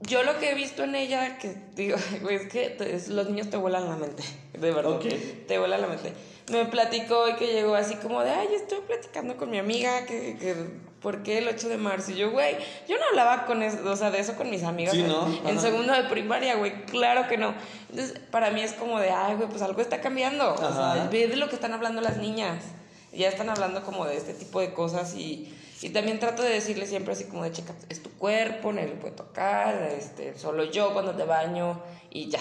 [0.00, 1.96] yo lo que he visto en ella, que digo,
[2.30, 2.76] es que
[3.08, 4.22] los niños te vuelan la mente,
[4.52, 4.98] de verdad.
[5.46, 6.12] Te vuelan la mente.
[6.50, 10.36] Me platicó y que llegó así como de, ay, estoy platicando con mi amiga, que,
[10.36, 10.56] que
[11.00, 12.10] ¿por qué el 8 de marzo?
[12.10, 12.56] Y yo, güey,
[12.88, 15.28] yo no hablaba con eso, o sea, de eso con mis amigas sí, ¿no?
[15.46, 17.54] en segundo de primaria, güey, claro que no.
[17.90, 20.54] Entonces, para mí es como de, ay, güey, pues algo está cambiando.
[20.54, 22.64] O sea, ve de lo que están hablando las niñas.
[23.12, 25.52] Ya están hablando como de este tipo de cosas y
[25.82, 29.00] y también trato de decirle siempre así como de, chica, es tu cuerpo, nadie lo
[29.00, 32.40] puede tocar, este, solo yo cuando te baño y ya.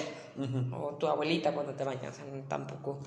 [0.71, 2.99] O tu abuelita cuando te baña, o sea, tampoco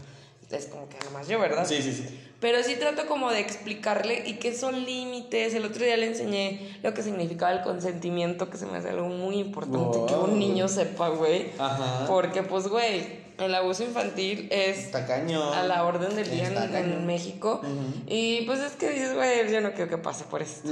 [0.56, 1.66] es como que nada más yo, ¿verdad?
[1.66, 2.20] Sí, sí, sí.
[2.40, 5.54] Pero sí trato como de explicarle y qué son límites.
[5.54, 9.08] El otro día le enseñé lo que significaba el consentimiento, que se me hace algo
[9.08, 11.50] muy importante que un niño sepa, güey.
[11.58, 12.06] Ajá.
[12.06, 17.60] Porque, pues, güey, el abuso infantil es a la orden del día en, México.
[18.06, 20.68] Y pues es que dices, güey, yo no quiero que pase por esto.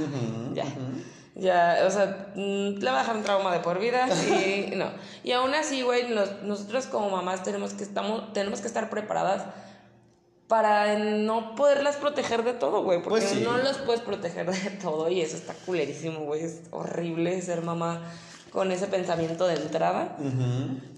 [0.53, 0.65] Ya.
[1.33, 4.91] Ya, o sea, mm, le va a dejar un trauma de por vida y no.
[5.23, 6.09] Y aún así, güey,
[6.43, 9.45] nosotros como mamás tenemos que, estamos, tenemos que estar preparadas
[10.47, 13.01] para no poderlas proteger de todo, güey.
[13.01, 16.43] Porque pues no los puedes proteger de todo y eso está culerísimo, güey.
[16.43, 18.01] Es horrible ser mamá
[18.51, 20.17] con ese pensamiento de entrada.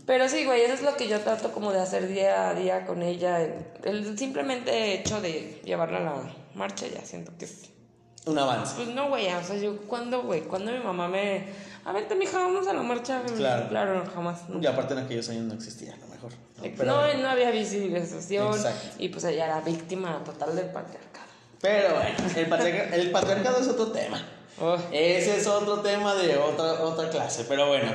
[0.05, 2.85] Pero sí, güey, eso es lo que yo trato como de hacer día a día
[2.85, 3.39] con ella.
[3.83, 7.69] El, simplemente hecho de llevarla a la marcha ya siento que es...
[8.25, 8.75] Un avance.
[8.77, 11.45] Pues no, güey, o sea, yo cuando, güey, cuando mi mamá me...
[11.85, 13.21] A ver, mija, vamos a la marcha.
[13.35, 13.67] Claro.
[13.67, 14.43] Claro, jamás.
[14.61, 16.31] Y aparte en aquellos años no existía, a lo mejor.
[16.85, 18.57] No, no, había visibilización.
[18.97, 21.27] Y pues ella era víctima total del patriarcado.
[21.59, 24.21] Pero bueno, el, el patriarcado es otro tema.
[24.61, 24.77] Oh.
[24.91, 27.45] Ese es otro tema de otra, otra clase.
[27.47, 27.91] Pero bueno,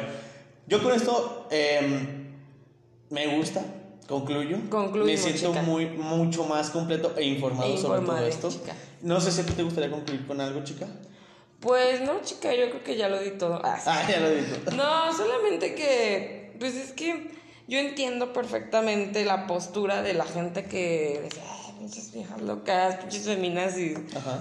[0.66, 2.36] yo con esto em,
[3.10, 3.64] me gusta,
[4.06, 4.58] concluyo.
[5.04, 8.50] me siento muy, mucho más completo e informado, sobre todo esto.
[9.02, 10.86] No sé si te gustaría concluir con algo, chica.
[11.60, 13.60] Pues no, chica, yo creo que ya lo di todo.
[13.64, 14.76] Ah, ah ya lo di todo.
[14.76, 17.32] No, solamente que, pues es que
[17.66, 21.40] yo entiendo perfectamente la postura de la gente que dice,
[21.78, 23.94] pinches viejas locas, pinches feminas y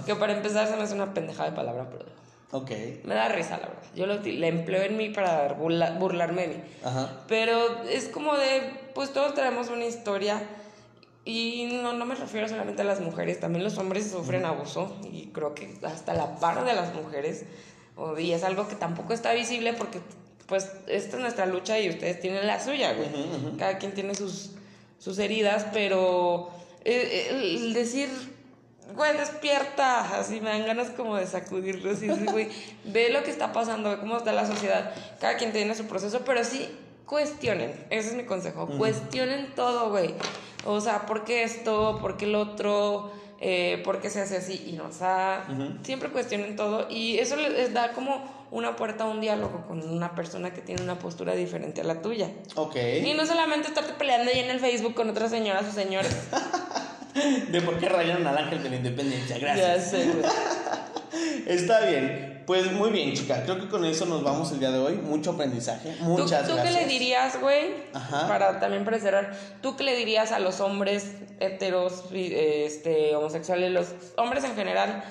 [0.06, 2.18] que para empezar se me hace una pendejada de palabra, pero
[2.50, 2.70] Ok.
[3.04, 3.82] Me da risa, la verdad.
[3.94, 6.62] Yo lo, la empleo en mí para burlarme de mí.
[6.82, 7.24] Ajá.
[7.28, 10.42] Pero es como de, pues todos tenemos una historia
[11.26, 15.26] y no, no me refiero solamente a las mujeres, también los hombres sufren abuso y
[15.26, 17.44] creo que hasta la par de las mujeres.
[18.16, 20.00] Y es algo que tampoco está visible porque
[20.46, 23.08] pues esta es nuestra lucha y ustedes tienen la suya, güey.
[23.58, 24.52] Cada quien tiene sus,
[24.98, 26.48] sus heridas, pero
[26.92, 28.08] eh, el decir
[28.94, 30.18] güey, despierta.
[30.18, 31.90] Así me dan ganas como de sacudirlo.
[31.90, 32.48] Así, güey,
[32.84, 34.92] ve lo que está pasando, ve cómo está la sociedad.
[35.20, 36.68] Cada quien tiene su proceso, pero sí
[37.06, 37.72] cuestionen.
[37.90, 38.66] Ese es mi consejo.
[38.66, 40.14] Cuestionen todo, güey.
[40.64, 41.98] O sea, ¿por qué esto?
[42.00, 43.12] ¿Por qué el otro?
[43.40, 44.64] Eh, ¿Por qué se hace así?
[44.66, 45.46] Y no, o sea,
[45.82, 46.88] siempre cuestionen todo.
[46.90, 50.82] Y eso les da como una puerta a un diálogo con una persona que tiene
[50.82, 52.30] una postura diferente a la tuya.
[52.54, 52.76] Ok.
[53.04, 56.14] Y no solamente estarte peleando ahí en el Facebook con otras señoras o señores.
[57.50, 59.38] de por qué rayaron al ángel de la independencia.
[59.38, 59.92] Gracias.
[59.92, 60.06] Ya sé,
[61.46, 62.42] Está bien.
[62.46, 63.42] pues muy bien, chica.
[63.44, 64.94] Creo que con eso nos vamos el día de hoy.
[64.96, 65.96] Mucho aprendizaje.
[66.00, 66.76] Muchas ¿Tú, ¿tú gracias.
[66.76, 67.72] qué le dirías, güey?
[67.92, 68.28] Ajá.
[68.28, 69.32] Para también para cerrar,
[69.62, 75.02] ¿tú qué le dirías a los hombres heteros, bi- este, homosexuales, los hombres en general?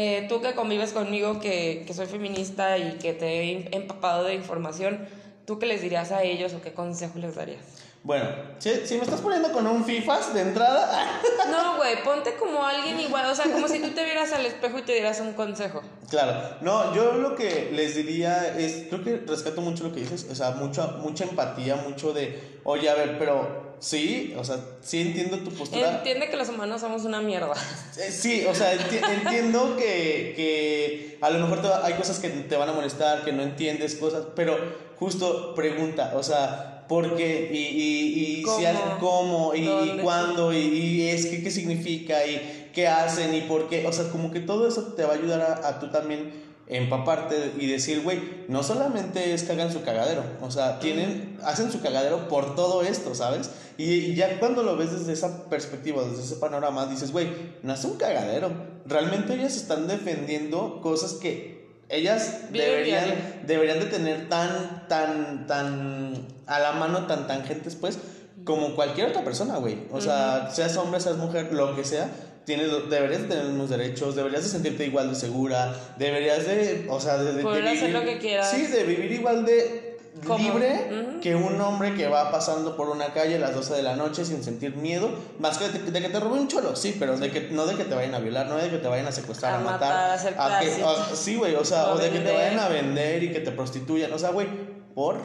[0.00, 4.34] Eh, tú que convives conmigo, que, que soy feminista y que te he empapado de
[4.34, 5.08] información,
[5.44, 7.87] ¿tú qué les dirías a ellos o qué consejo les darías?
[8.08, 8.24] Bueno,
[8.58, 12.98] si, si me estás poniendo con un FIFAs de entrada, No, güey, ponte como alguien
[13.00, 15.82] igual, o sea, como si tú te vieras al espejo y te dieras un consejo.
[16.08, 20.26] Claro, no, yo lo que les diría es, creo que rescato mucho lo que dices,
[20.30, 25.02] o sea, mucha, mucha empatía, mucho de, oye, a ver, pero sí, o sea, sí
[25.02, 25.98] entiendo tu postura.
[25.98, 27.52] Entiende que los humanos somos una mierda.
[27.98, 32.30] Eh, Sí, o sea, enti- entiendo que, que a lo mejor va- hay cosas que
[32.30, 34.56] te van a molestar, que no entiendes cosas, pero
[34.98, 37.50] justo pregunta, o sea, ¿por qué?
[37.52, 40.02] Y, y, y si hay- cómo, y, ¿Dónde?
[40.02, 43.86] cuándo, y, y es que qué significa, y qué hacen, y por qué.
[43.86, 47.52] O sea, como que todo eso te va a ayudar a, a tú también empaparte
[47.58, 51.80] y decir, güey, no solamente es que hagan su cagadero, o sea, tienen, hacen su
[51.80, 53.50] cagadero por todo esto, ¿sabes?
[53.78, 57.28] Y, y ya cuando lo ves desde esa perspectiva, desde ese panorama, dices, güey,
[57.62, 58.50] no es un cagadero,
[58.84, 63.14] realmente ellas están defendiendo cosas que ellas deberían,
[63.46, 67.98] deberían de tener tan, tan, tan a la mano, tan tangentes, pues,
[68.44, 69.78] como cualquier otra persona, güey.
[69.92, 72.08] O sea, seas hombre, seas mujer, lo que sea,
[72.44, 76.86] tienes, deberías de tener los mismos derechos, deberías de sentirte igual de segura, deberías de,
[76.88, 78.50] o sea, de, de- de Poder hacer lo que quieras.
[78.50, 79.98] Sí, de vivir igual de
[80.36, 83.94] libre que un hombre que va pasando por una calle a las 12 de la
[83.96, 87.16] noche sin sentir miedo, más que de, de que te robe un cholo, sí, pero
[87.18, 89.12] de que no de que te vayan a violar, no de que te vayan a
[89.12, 91.12] secuestrar, A a, matar, matar, a hacer a que- pedazos.
[91.12, 93.40] a- sí, güey, o sea, O o de que te vayan a vender y que
[93.40, 94.48] te prostituyan, o sea, güey,
[94.94, 95.18] por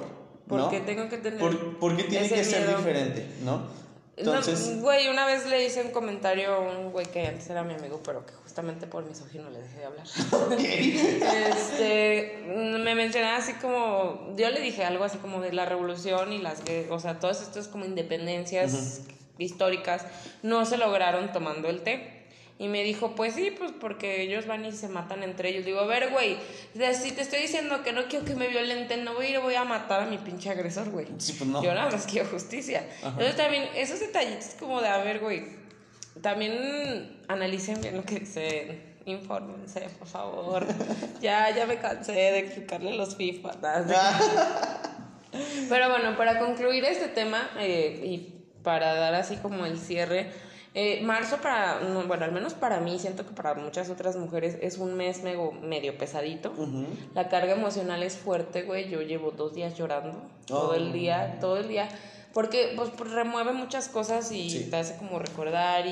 [0.47, 0.69] ¿Por ¿no?
[0.69, 2.77] qué tengo que tener ¿Por, porque tiene ese que ser miedo?
[2.77, 3.83] diferente, ¿no?
[4.15, 7.63] Entonces, No, güey, una vez le hice un comentario a un güey que antes era
[7.63, 10.05] mi amigo, pero que justamente por misógino le dejé de hablar.
[10.31, 10.59] ok.
[11.49, 16.37] este, me mencionaba así como, yo le dije algo así como de la revolución y
[16.37, 19.01] las, o sea, todas estas como independencias
[19.39, 20.05] históricas
[20.43, 22.22] no se lograron tomando el té.
[22.59, 25.65] Y me dijo, pues sí, pues porque ellos van y se matan entre ellos.
[25.65, 26.37] Digo, a ver, güey,
[26.93, 29.55] si te estoy diciendo que no quiero que me violenten, no voy a ir voy
[29.55, 31.07] a matar a mi pinche agresor, güey.
[31.17, 31.63] Sí, pues no.
[31.63, 32.87] Yo nada más quiero justicia.
[33.03, 35.45] Entonces también, esos detallitos como de, a ver, güey,
[36.21, 38.93] también analicen bien lo que dicen.
[39.05, 40.65] Infórmense, por favor.
[41.21, 43.51] ya, ya me cansé de explicarle los FIFA.
[43.61, 44.81] nada,
[45.69, 50.31] Pero bueno, para concluir este tema eh, y para dar así como el cierre,
[50.75, 54.57] eh, marzo para, no, bueno, al menos para mí, siento que para muchas otras mujeres
[54.61, 56.53] es un mes medio, medio pesadito.
[57.13, 58.89] La carga emocional es fuerte, güey.
[58.89, 60.93] Yo llevo dos días llorando, todo el Oh.
[60.93, 61.87] día, todo el día.
[62.33, 64.67] Porque pues, pues, remueve muchas cosas y Sí.
[64.71, 65.91] te hace como recordar y,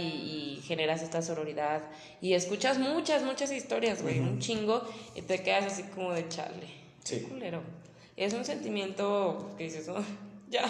[0.57, 1.83] y generas esta sororidad.
[2.19, 4.81] Y escuchas muchas, muchas historias, güey, un chingo,
[5.13, 6.65] y te quedas así como de chale.
[7.03, 7.19] Sí.
[7.19, 7.61] Qué culero.
[8.17, 10.01] Es un sentimiento que dices, "Oh,
[10.51, 10.63] ya,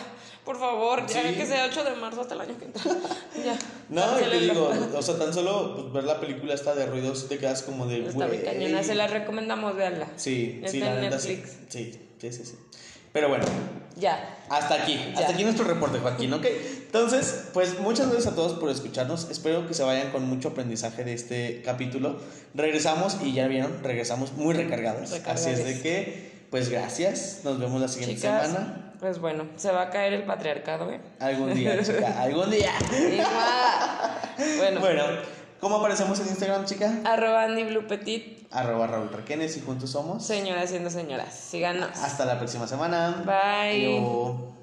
[0.46, 1.36] por favor, ya Sí.
[1.36, 2.84] que sea 8 de marzo hasta el año que entra.
[3.46, 3.58] ya.
[3.90, 7.28] No, y te digo, o sea, tan solo pues, ver la película esta de ruidos
[7.28, 8.44] te quedas como de, Está muy güey.
[8.46, 10.08] cañona, se la recomendamos, verla.
[10.16, 11.28] Sí, Está sí, en la neta sí.
[11.30, 11.58] Netflix.
[11.70, 12.56] Sí, sí, sí, sí.
[13.14, 13.44] Pero bueno,
[13.98, 14.38] Ya.
[14.50, 15.20] hasta aquí, Ya.
[15.20, 16.46] hasta aquí nuestro reporte, Joaquín, ¿ok?
[16.86, 19.30] Entonces, pues muchas gracias a todos por escucharnos.
[19.30, 22.18] Espero que se vayan con mucho aprendizaje de este capítulo.
[22.54, 25.12] Regresamos y ya vieron, regresamos muy recargados.
[25.26, 27.40] Así es de que, pues gracias.
[27.44, 28.94] Nos vemos la siguiente Chicas, semana.
[29.00, 31.02] pues bueno, se va a caer el patriarcado, ¿eh?
[31.20, 32.72] Algún día, chica, algún día.
[34.58, 35.04] bueno, Bueno,
[35.60, 36.92] ¿cómo aparecemos en Instagram, chica?
[37.06, 40.26] arroba Andy Blue Petit, Arroba Raúl Requenes y juntos somos.
[40.26, 41.34] señoras siendo señoras.
[41.34, 41.98] Síganos.
[41.98, 43.24] Hasta la próxima semana.
[43.26, 43.98] Bye.
[43.98, 44.61] Adiós.